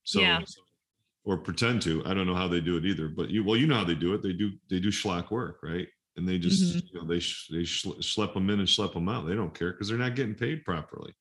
[0.04, 0.42] So Yeah.
[1.26, 2.06] or pretend to.
[2.06, 3.96] I don't know how they do it either but you well you know how they
[3.96, 4.22] do it.
[4.24, 5.88] They do they do schlock work right?
[6.18, 6.84] And they just Mhm.
[6.94, 9.28] you know they sh- they schle- schlep them in and schlep them out.
[9.28, 11.14] They don't care because they're not getting paid properly.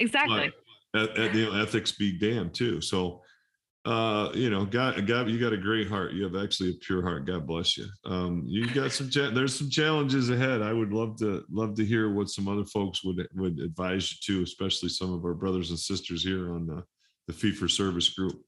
[0.00, 0.50] Exactly.
[0.92, 2.80] but at, at, you know ethics be damned too.
[2.80, 3.22] So
[3.86, 7.00] uh you know god god you got a great heart you have actually a pure
[7.00, 10.92] heart god bless you um you got some cha- there's some challenges ahead i would
[10.92, 14.90] love to love to hear what some other folks would would advise you to especially
[14.90, 16.84] some of our brothers and sisters here on the
[17.26, 18.42] the fee for service group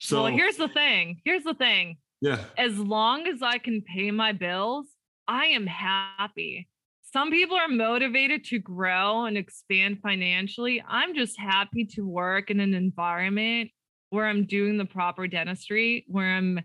[0.00, 1.20] so well, here's the thing.
[1.24, 1.96] Here's the thing.
[2.20, 4.86] yeah as long as I can pay my bills,
[5.26, 6.68] I am happy.
[7.12, 10.82] Some people are motivated to grow and expand financially.
[10.86, 13.70] I'm just happy to work in an environment
[14.10, 16.60] where I'm doing the proper dentistry, where I'm,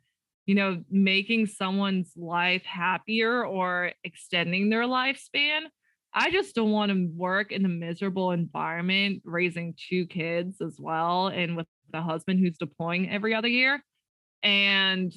[0.45, 5.61] you know, making someone's life happier or extending their lifespan.
[6.13, 11.27] I just don't want to work in a miserable environment, raising two kids as well,
[11.27, 13.83] and with a husband who's deploying every other year.
[14.43, 15.13] And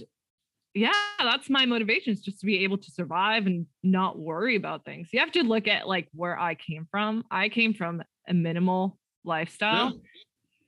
[0.74, 4.84] yeah, that's my motivation is just to be able to survive and not worry about
[4.84, 5.08] things.
[5.12, 7.24] You have to look at like where I came from.
[7.30, 9.92] I came from a minimal lifestyle,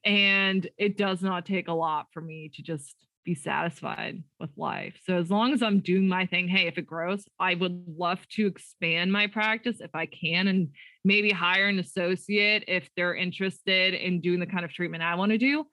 [0.08, 2.96] and it does not take a lot for me to just
[3.26, 4.98] be satisfied with life.
[5.04, 8.26] So as long as I'm doing my thing, hey, if it grows, I would love
[8.30, 10.70] to expand my practice if I can and
[11.04, 15.32] maybe hire an associate if they're interested in doing the kind of treatment I want
[15.32, 15.66] to do.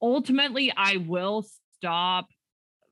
[0.00, 1.44] Ultimately, I will
[1.76, 2.28] stop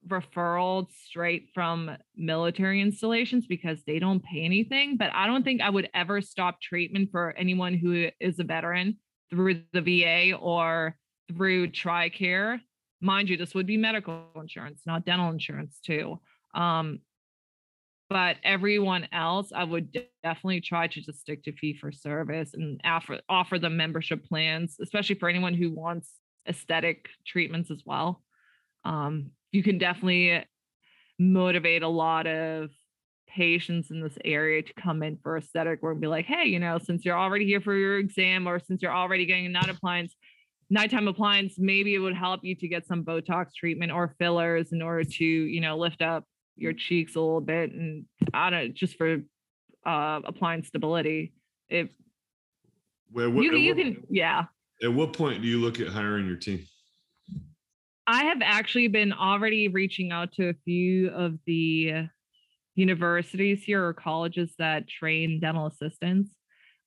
[0.09, 4.97] referrals straight from military installations because they don't pay anything.
[4.97, 8.97] But I don't think I would ever stop treatment for anyone who is a veteran
[9.33, 10.97] through the VA or
[11.29, 12.61] through TRICARE.
[13.01, 16.21] Mind you, this would be medical insurance, not dental insurance, too.
[16.55, 17.01] Um,
[18.11, 19.91] but everyone else, I would
[20.23, 24.77] definitely try to just stick to fee for service and offer offer them membership plans,
[24.83, 26.11] especially for anyone who wants
[26.47, 28.23] aesthetic treatments as well.
[28.85, 30.45] Um, you can definitely
[31.19, 32.69] motivate a lot of
[33.35, 36.59] patients in this area to come in for aesthetic work and be like, hey, you
[36.59, 39.69] know, since you're already here for your exam or since you're already getting a night
[39.69, 40.15] appliance,
[40.71, 44.83] nighttime appliance, maybe it would help you to get some Botox treatment or fillers in
[44.83, 46.25] order to, you know, lift up
[46.57, 48.05] your cheeks a little bit and
[48.35, 49.19] I don't just for
[49.87, 51.33] uh applying stability.
[51.69, 51.89] If
[53.13, 54.45] Well, what, you, you what, can, yeah.
[54.83, 56.67] at what point do you look at hiring your team?
[58.07, 62.09] I have actually been already reaching out to a few of the
[62.75, 66.31] universities here or colleges that train dental assistants.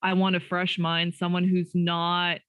[0.02, 2.40] I want a fresh mind, someone who's not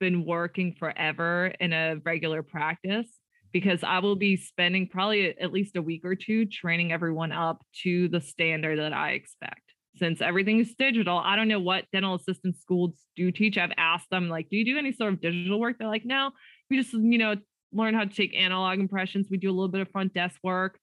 [0.00, 3.08] been working forever in a regular practice
[3.52, 7.62] because I will be spending probably at least a week or two training everyone up
[7.82, 9.62] to the standard that I expect.
[9.96, 13.58] Since everything is digital, I don't know what dental assistant schools do teach.
[13.58, 15.76] I've asked them, like, do you do any sort of digital work?
[15.78, 16.30] They're like, no,
[16.70, 17.34] we just, you know,
[17.72, 19.28] learn how to take analog impressions.
[19.30, 20.78] We do a little bit of front desk work,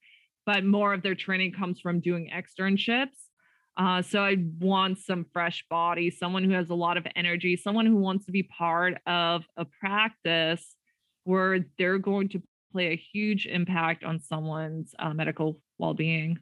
[0.45, 3.17] but more of their training comes from doing externships.
[3.77, 7.85] Uh, so I want some fresh body, someone who has a lot of energy, someone
[7.85, 10.75] who wants to be part of a practice
[11.25, 12.41] where they're going to
[12.71, 16.37] play a huge impact on someone's uh, medical well-being.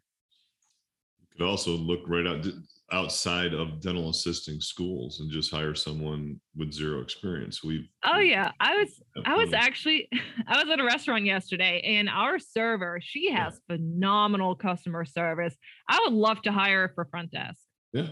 [1.21, 2.45] You could also look right out
[2.93, 7.63] outside of dental assisting schools and just hire someone with zero experience.
[7.63, 10.07] We've Oh yeah, I was I was actually
[10.47, 13.75] I was at a restaurant yesterday and our server, she has yeah.
[13.75, 15.55] phenomenal customer service.
[15.89, 17.59] I would love to hire her for front desk.
[17.91, 18.09] Yeah.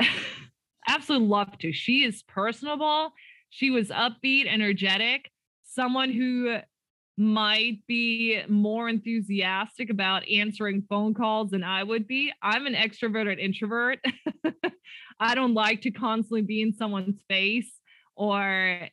[0.88, 1.72] Absolutely love to.
[1.72, 3.12] She is personable.
[3.50, 5.30] She was upbeat, energetic,
[5.64, 6.58] someone who
[7.18, 12.32] might be more enthusiastic about answering phone calls than I would be.
[12.40, 13.98] I'm an extroverted introvert.
[15.20, 17.72] I don't like to constantly be in someone's face
[18.14, 18.88] or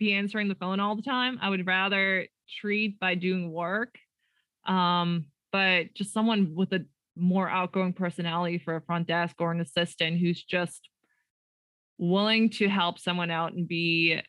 [0.00, 1.38] be answering the phone all the time.
[1.40, 2.26] I would rather
[2.60, 3.96] treat by doing work.
[4.66, 6.84] Um, but just someone with a
[7.16, 10.88] more outgoing personality for a front desk or an assistant who's just
[11.98, 14.20] willing to help someone out and be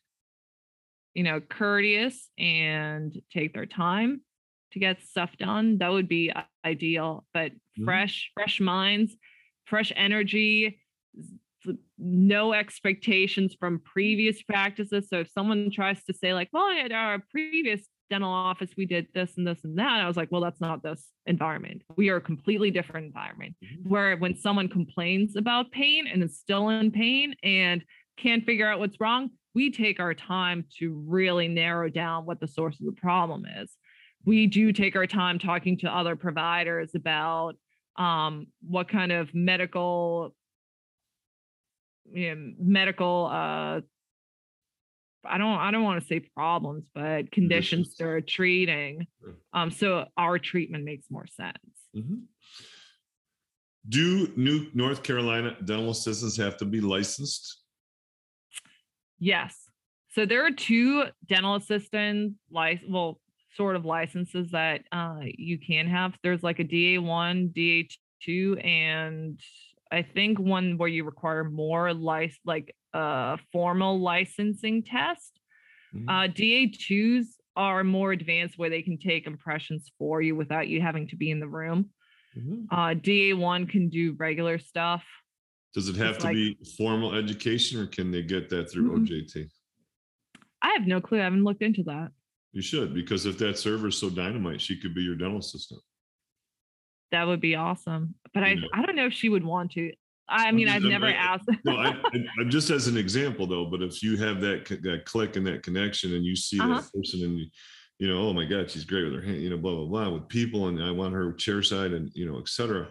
[1.14, 4.22] you know, courteous and take their time
[4.72, 6.32] to get stuff done, that would be
[6.64, 7.26] ideal.
[7.34, 7.84] But mm-hmm.
[7.84, 9.14] fresh, fresh minds,
[9.66, 10.78] fresh energy,
[11.98, 15.08] no expectations from previous practices.
[15.08, 19.06] So if someone tries to say, like, well, at our previous dental office, we did
[19.14, 21.82] this and this and that, I was like, well, that's not this environment.
[21.96, 23.88] We are a completely different environment mm-hmm.
[23.88, 27.84] where when someone complains about pain and is still in pain and
[28.18, 32.48] can't figure out what's wrong, we take our time to really narrow down what the
[32.48, 33.70] source of the problem is.
[34.24, 37.54] We do take our time talking to other providers about
[37.96, 40.34] um, what kind of medical,
[42.10, 43.80] you know, medical, uh,
[45.24, 49.06] I don't, I don't want to say problems, but conditions they're treating.
[49.52, 51.58] Um, so our treatment makes more sense.
[51.96, 52.14] Mm-hmm.
[53.88, 57.61] Do New North Carolina dental assistants have to be licensed
[59.22, 59.56] Yes.
[60.08, 63.20] So there are two dental assistant license, well,
[63.56, 66.14] sort of licenses that uh, you can have.
[66.24, 69.38] There's like a DA1, DA2, and
[69.92, 75.38] I think one where you require more lic- like a uh, formal licensing test.
[75.94, 76.08] Mm-hmm.
[76.08, 81.06] Uh, DA2s are more advanced where they can take impressions for you without you having
[81.08, 81.90] to be in the room.
[82.36, 82.74] Mm-hmm.
[82.74, 85.04] Uh, DA1 can do regular stuff.
[85.74, 88.92] Does it have it's to like, be formal education or can they get that through
[88.92, 89.04] mm-hmm.
[89.04, 89.48] OJT?
[90.62, 91.20] I have no clue.
[91.20, 92.10] I haven't looked into that.
[92.52, 95.80] You should, because if that server is so dynamite, she could be your dental assistant.
[97.10, 98.14] That would be awesome.
[98.34, 99.92] But I, I don't know if she would want to.
[100.28, 101.48] I mean, I've never I, asked.
[101.64, 101.88] no, I,
[102.40, 105.62] I, just as an example though, but if you have that that click and that
[105.62, 106.80] connection, and you see uh-huh.
[106.80, 107.46] that person, and you,
[107.98, 110.08] you know, oh my God, she's great with her hand, you know, blah blah blah,
[110.10, 112.88] with people, and I want her chair side, and you know, etc.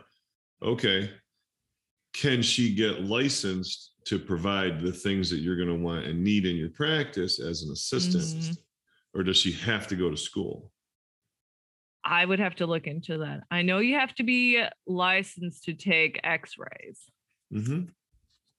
[0.63, 1.09] Okay,
[2.13, 6.45] can she get licensed to provide the things that you're going to want and need
[6.45, 9.19] in your practice as an assistant mm-hmm.
[9.19, 10.71] or does she have to go to school
[12.03, 15.73] i would have to look into that i know you have to be licensed to
[15.73, 16.99] take x-rays
[17.53, 17.83] mm-hmm.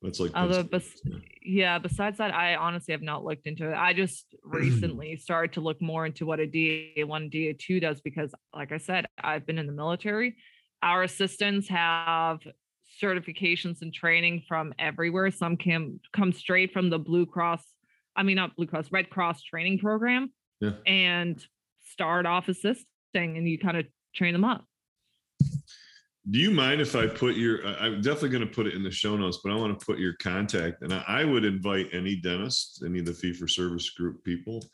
[0.00, 1.18] that's like although bes- yeah.
[1.42, 5.60] yeah besides that i honestly have not looked into it i just recently started to
[5.60, 9.66] look more into what a da1 da2 does because like i said i've been in
[9.66, 10.36] the military
[10.82, 12.40] our assistants have
[13.00, 15.30] certifications and training from everywhere.
[15.30, 17.62] Some can come straight from the Blue Cross,
[18.16, 20.72] I mean, not Blue Cross, Red Cross training program yeah.
[20.86, 21.44] and
[21.90, 24.64] start off assisting and you kind of train them up.
[26.30, 27.66] do you mind if I put your?
[27.66, 29.98] I'm definitely going to put it in the show notes, but I want to put
[29.98, 33.90] your contact, and I, I would invite any dentist, any of the fee for service
[33.90, 34.64] group people,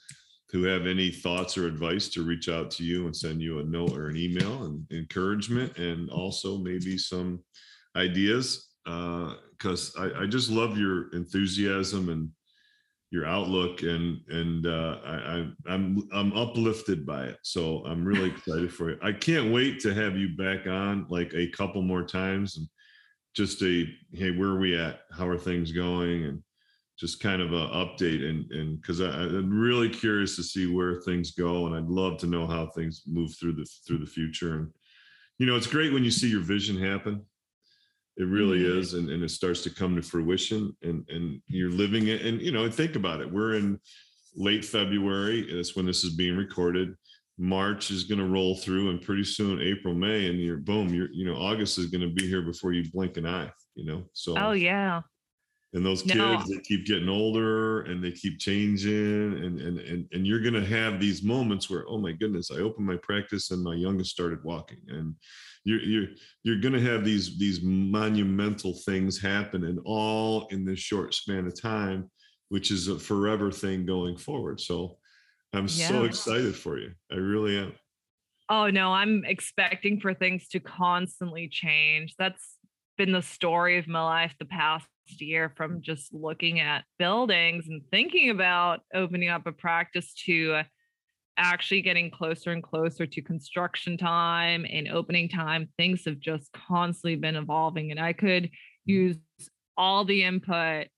[0.50, 3.64] who have any thoughts or advice to reach out to you and send you a
[3.64, 7.42] note or an email and encouragement, and also maybe some
[7.96, 12.30] ideas, because uh, I, I just love your enthusiasm and
[13.10, 17.38] your outlook and and uh, I, I'm I'm uplifted by it.
[17.42, 18.98] So I'm really excited for you.
[19.02, 22.68] I can't wait to have you back on like a couple more times and
[23.34, 25.00] just a hey, where are we at?
[25.12, 26.24] How are things going?
[26.24, 26.42] And
[26.98, 31.30] just kind of a update and and because I'm really curious to see where things
[31.30, 34.56] go and I'd love to know how things move through the through the future.
[34.56, 34.68] And
[35.38, 37.22] you know, it's great when you see your vision happen
[38.18, 38.78] it really mm-hmm.
[38.78, 42.40] is and, and it starts to come to fruition and and you're living it and
[42.42, 43.78] you know think about it we're in
[44.36, 46.94] late february that's when this is being recorded
[47.38, 51.10] march is going to roll through and pretty soon april may and you're boom you're
[51.12, 54.04] you know august is going to be here before you blink an eye you know
[54.12, 55.00] so oh yeah
[55.74, 56.42] and those kids no.
[56.48, 60.64] they keep getting older and they keep changing and and and, and you're going to
[60.64, 64.42] have these moments where oh my goodness i opened my practice and my youngest started
[64.42, 65.14] walking and
[65.64, 66.08] you're you're
[66.42, 71.46] you're going to have these these monumental things happen and all in this short span
[71.46, 72.10] of time
[72.50, 74.60] which is a forever thing going forward.
[74.60, 74.96] So
[75.52, 75.88] i'm yeah.
[75.88, 76.92] so excited for you.
[77.10, 77.72] I really am.
[78.48, 82.14] Oh no i'm expecting for things to constantly change.
[82.18, 82.56] That's
[82.96, 87.82] been the story of my life the past year from just looking at buildings and
[87.90, 90.62] thinking about opening up a practice to uh,
[91.38, 95.68] actually getting closer and closer to construction time and opening time.
[95.78, 98.50] Things have just constantly been evolving, and I could
[98.84, 99.16] use
[99.76, 100.88] all the input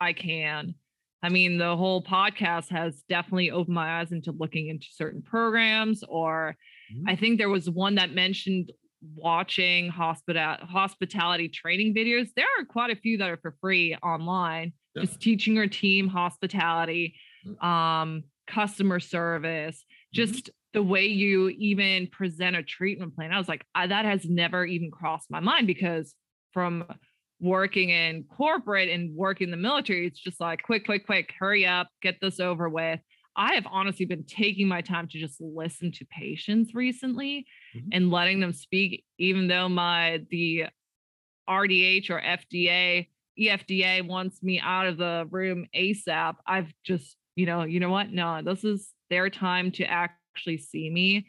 [0.00, 0.74] I can.
[1.22, 6.02] I mean, the whole podcast has definitely opened my eyes into looking into certain programs,
[6.08, 6.56] or
[6.92, 7.08] mm-hmm.
[7.08, 8.72] I think there was one that mentioned
[9.14, 12.28] watching hospital hospitality training videos.
[12.36, 15.04] There are quite a few that are for free online, yeah.
[15.04, 17.14] just teaching your team hospitality.
[17.46, 17.64] Mm.
[17.64, 20.16] Um, customer service, mm-hmm.
[20.22, 23.32] just the way you even present a treatment plan.
[23.32, 26.14] I was like, I, that has never even crossed my mind because
[26.52, 26.84] from
[27.40, 31.66] working in corporate and working in the military, it's just like quick, quick, quick, hurry
[31.66, 33.00] up, get this over with.
[33.36, 37.88] I have honestly been taking my time to just listen to patients recently mm-hmm.
[37.92, 40.66] and letting them speak, even though my the
[41.48, 46.36] RDH or FDA, EFDA wants me out of the room ASAP.
[46.46, 48.10] I've just you know, you know what?
[48.10, 51.26] No, this is their time to actually see me.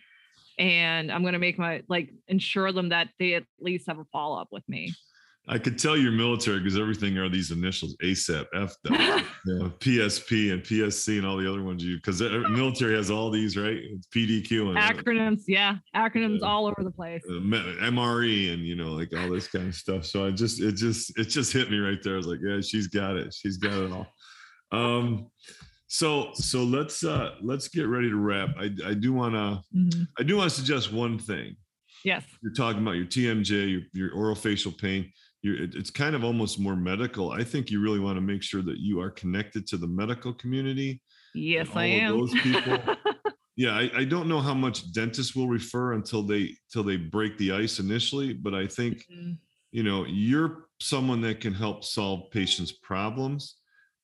[0.60, 4.04] And I'm going to make my, like, ensure them that they at least have a
[4.12, 4.94] follow up with me.
[5.48, 11.18] I could tell you're military because everything are these initials ASAP, F, PSP, and PSC,
[11.18, 13.80] and all the other ones you because military has all these, right?
[13.82, 17.24] It's PDQ and acronyms, yeah, acronyms uh, all over the place.
[17.28, 20.06] Uh, MRE and you know, like all this kind of stuff.
[20.06, 22.14] So I just, it just, it just hit me right there.
[22.14, 23.34] I was like, yeah, she's got it.
[23.34, 24.08] She's got it all.
[24.72, 25.32] Um,
[25.92, 28.56] so so let's uh let's get ready to wrap.
[28.58, 30.04] I I do want to mm-hmm.
[30.18, 31.58] I do want to suggest one thing.
[32.06, 32.24] Yes.
[32.42, 35.12] You're talking about your TMJ, your, your oral facial pain.
[35.42, 37.32] You're, it, it's kind of almost more medical.
[37.32, 40.34] I think you really want to make sure that you are connected to the medical
[40.34, 41.02] community.
[41.36, 42.20] Yes, I am.
[42.20, 42.78] Those people.
[43.58, 47.38] yeah, I, I don't know how much dentists will refer until they till they break
[47.38, 49.34] the ice initially, but I think mm-hmm.
[49.72, 53.58] you know you're someone that can help solve patients' problems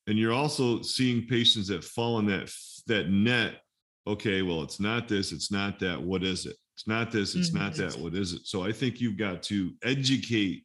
[0.08, 2.51] and you're also seeing patients that fall in that
[2.88, 3.62] that net
[4.05, 6.55] okay well it's not this it's not that what is it?
[6.76, 7.64] It's not this it's mm-hmm.
[7.64, 8.45] not that what is it?
[8.45, 10.64] So i think you've got to educate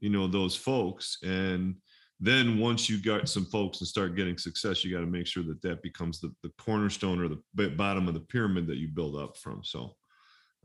[0.00, 1.18] you know those folks.
[1.22, 1.76] And
[2.20, 5.42] then once you got some folks and start getting success you got to make sure
[5.42, 9.16] that that becomes the, the cornerstone or the bottom of the pyramid that you build
[9.16, 9.94] up from so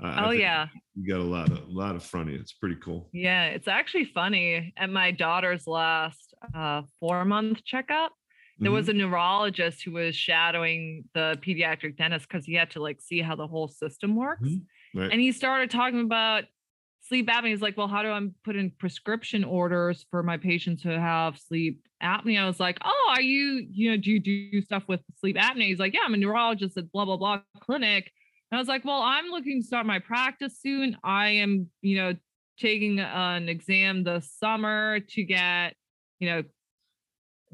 [0.01, 2.33] uh, oh yeah you got a lot of a lot of funny.
[2.33, 8.13] it's pretty cool yeah it's actually funny at my daughter's last uh, four month checkup.
[8.59, 8.75] There mm-hmm.
[8.75, 13.21] was a neurologist who was shadowing the pediatric dentist because he had to like see
[13.21, 14.47] how the whole system works.
[14.47, 14.99] Mm-hmm.
[14.99, 15.11] Right.
[15.11, 16.43] And he started talking about
[17.07, 17.47] sleep apnea.
[17.47, 21.39] He's like, well, how do I put in prescription orders for my patients who have
[21.39, 22.41] sleep apnea?
[22.41, 25.67] I was like, oh, are you, you know, do you do stuff with sleep apnea?
[25.67, 28.11] He's like, yeah, I'm a neurologist at blah, blah, blah clinic.
[28.51, 30.97] And I was like, well, I'm looking to start my practice soon.
[31.03, 32.13] I am, you know,
[32.59, 35.75] taking an exam this summer to get
[36.21, 36.43] you know,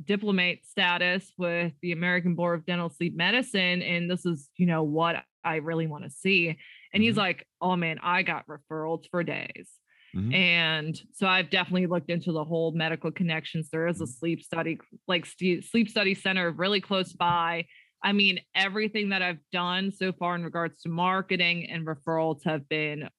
[0.03, 3.82] diplomate status with the American Board of Dental Sleep Medicine.
[3.82, 6.49] And this is, you know, what I really want to see.
[6.49, 7.02] And mm-hmm.
[7.02, 9.69] he's like, oh man, I got referrals for days.
[10.15, 10.34] Mm-hmm.
[10.34, 13.69] And so I've definitely looked into the whole medical connections.
[13.72, 14.11] There is a mm-hmm.
[14.11, 17.65] sleep study, like sleep study center really close by.
[18.03, 22.68] I mean, everything that I've done so far in regards to marketing and referrals have
[22.69, 23.10] been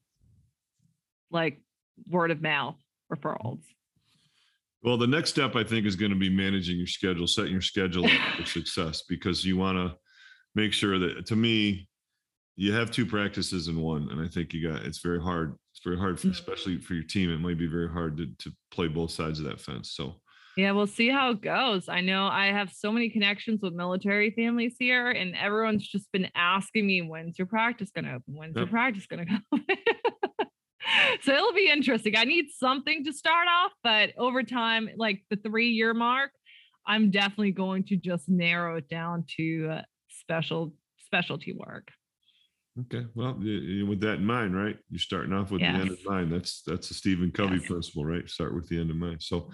[1.31, 1.61] like
[2.09, 2.77] word of mouth
[3.13, 3.61] referrals.
[4.83, 7.61] Well, the next step I think is going to be managing your schedule, setting your
[7.61, 9.97] schedule up for success because you want to
[10.55, 11.89] make sure that to me,
[12.55, 14.09] you have two practices in one.
[14.11, 15.57] And I think you got it's very hard.
[15.73, 16.33] It's very hard, for, Mhm.
[16.33, 17.31] especially for your team.
[17.31, 19.93] It might be very hard to, to play both sides of that fence.
[19.93, 20.21] So
[20.59, 21.89] Yeah, we'll see how it goes.
[21.89, 26.29] I know I have so many connections with military families here, and everyone's just been
[26.35, 28.35] asking me, when's your practice going to open?
[28.35, 29.65] When's your practice going to open?
[31.23, 32.17] so it'll be interesting.
[32.17, 36.33] I need something to start off, but over time, like the three year mark,
[36.85, 41.93] I'm definitely going to just narrow it down to uh, special specialty work.
[42.81, 44.77] Okay, well, with that in mind, right?
[44.91, 46.05] You're starting off with the end in Yes.
[46.05, 46.33] mind.
[46.33, 47.67] That's that's a Stephen Covey Yes.
[47.69, 48.29] principle, right?
[48.29, 49.23] Start with the end in mind.
[49.23, 49.53] So,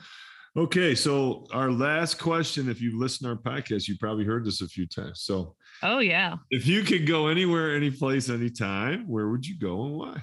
[0.56, 2.68] okay, so our last question.
[2.68, 5.22] If you've listened to our podcast, you probably heard this a few times.
[5.22, 6.36] So, Oh, yeah.
[6.50, 10.22] if you could go anywhere, any place, anytime, where would you go and why?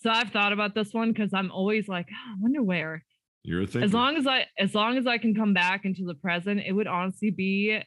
[0.00, 3.04] So I've thought about this one because I'm always like, "Ah, I wonder where.
[3.44, 3.84] You're a thinker.
[3.84, 6.72] as long as I as long as I can come back into the present, it
[6.72, 7.80] would honestly be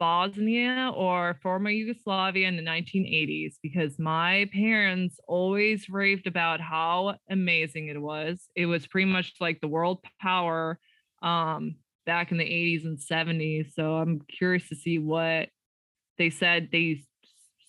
[0.00, 7.88] Bosnia or former Yugoslavia in the 1980s because my parents always raved about how amazing
[7.88, 8.48] it was.
[8.56, 10.80] It was pretty much like the world power
[11.22, 13.74] um back in the 80s and 70s.
[13.74, 15.50] So I'm curious to see what
[16.18, 17.04] they said they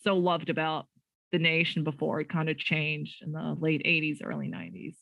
[0.04, 0.88] so loved about
[1.32, 4.96] the nation before it kind of changed in the late 80s, early 90s.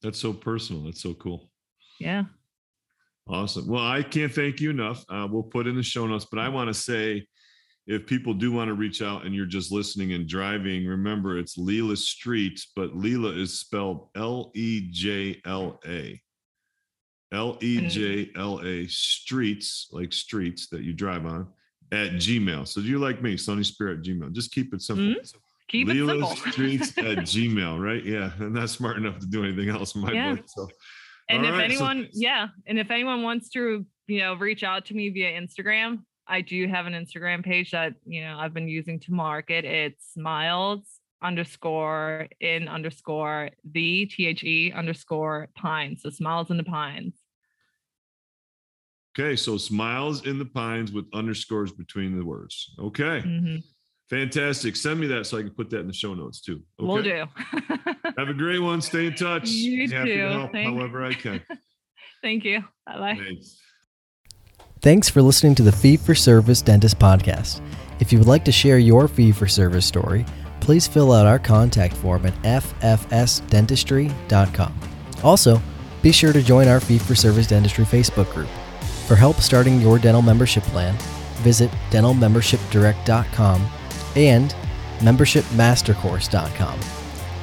[0.00, 0.84] That's so personal.
[0.84, 1.50] That's so cool.
[2.00, 2.24] Yeah.
[3.28, 3.66] Awesome.
[3.68, 5.04] Well, I can't thank you enough.
[5.08, 7.24] Uh, we'll put in the show notes, but I want to say
[7.86, 11.56] if people do want to reach out and you're just listening and driving, remember it's
[11.56, 16.20] Lejla Street, but Lejla is spelled L E J L A.
[17.32, 21.46] L E J L A streets, like streets that you drive on
[21.92, 22.66] at Gmail.
[22.68, 24.32] So do you like me, Sonny Spera Gmail.
[24.32, 25.14] Just keep it simple.
[25.68, 26.52] Keep Lejla it simple.
[26.52, 28.04] Streets at Gmail, right?
[28.04, 28.32] Yeah.
[28.38, 30.34] I'm not smart enough to do anything else in my Yeah.
[30.34, 30.44] book.
[30.46, 30.68] So
[31.32, 34.62] and All if right, so- anyone, yeah, and if anyone wants to, you know, reach
[34.62, 38.54] out to me via Instagram, I do have an Instagram page that you know I've
[38.54, 39.64] been using to market.
[39.64, 46.02] It's Miles underscore in underscore the T H E underscore pines.
[46.02, 47.14] So Smiles in the Pines.
[49.18, 52.74] Okay, so smiles in the pines with underscores between the words.
[52.78, 53.62] Okay, Mhm.
[54.12, 54.76] Fantastic.
[54.76, 56.62] Send me that so I can put that in the show notes too.
[56.78, 56.86] Okay?
[56.86, 57.24] Will do.
[58.18, 58.82] Have a great one.
[58.82, 59.48] Stay in touch.
[59.48, 60.16] You Happy too.
[60.18, 61.40] to help Thank- however I can.
[62.22, 62.62] Thank you.
[62.86, 63.16] Bye bye.
[63.18, 63.56] Thanks.
[64.82, 67.62] Thanks for listening to the Fee for Service Dentist Podcast.
[68.00, 70.26] If you would like to share your fee for service story,
[70.60, 74.74] please fill out our contact form at ffsdentistry.com.
[75.24, 75.62] Also,
[76.02, 78.48] be sure to join our Fee for Service Dentistry Facebook group.
[79.06, 80.96] For help starting your dental membership plan,
[81.42, 83.66] visit dentalmembershipdirect.com
[84.16, 84.54] and
[84.98, 86.80] membershipmastercourse.com.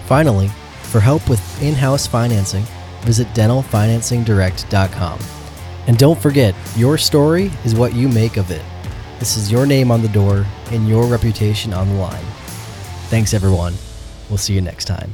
[0.05, 0.47] Finally,
[0.83, 2.63] for help with in house financing,
[3.01, 5.19] visit dentalfinancingdirect.com.
[5.87, 8.63] And don't forget, your story is what you make of it.
[9.19, 12.25] This is your name on the door and your reputation on the line.
[13.09, 13.73] Thanks, everyone.
[14.29, 15.13] We'll see you next time.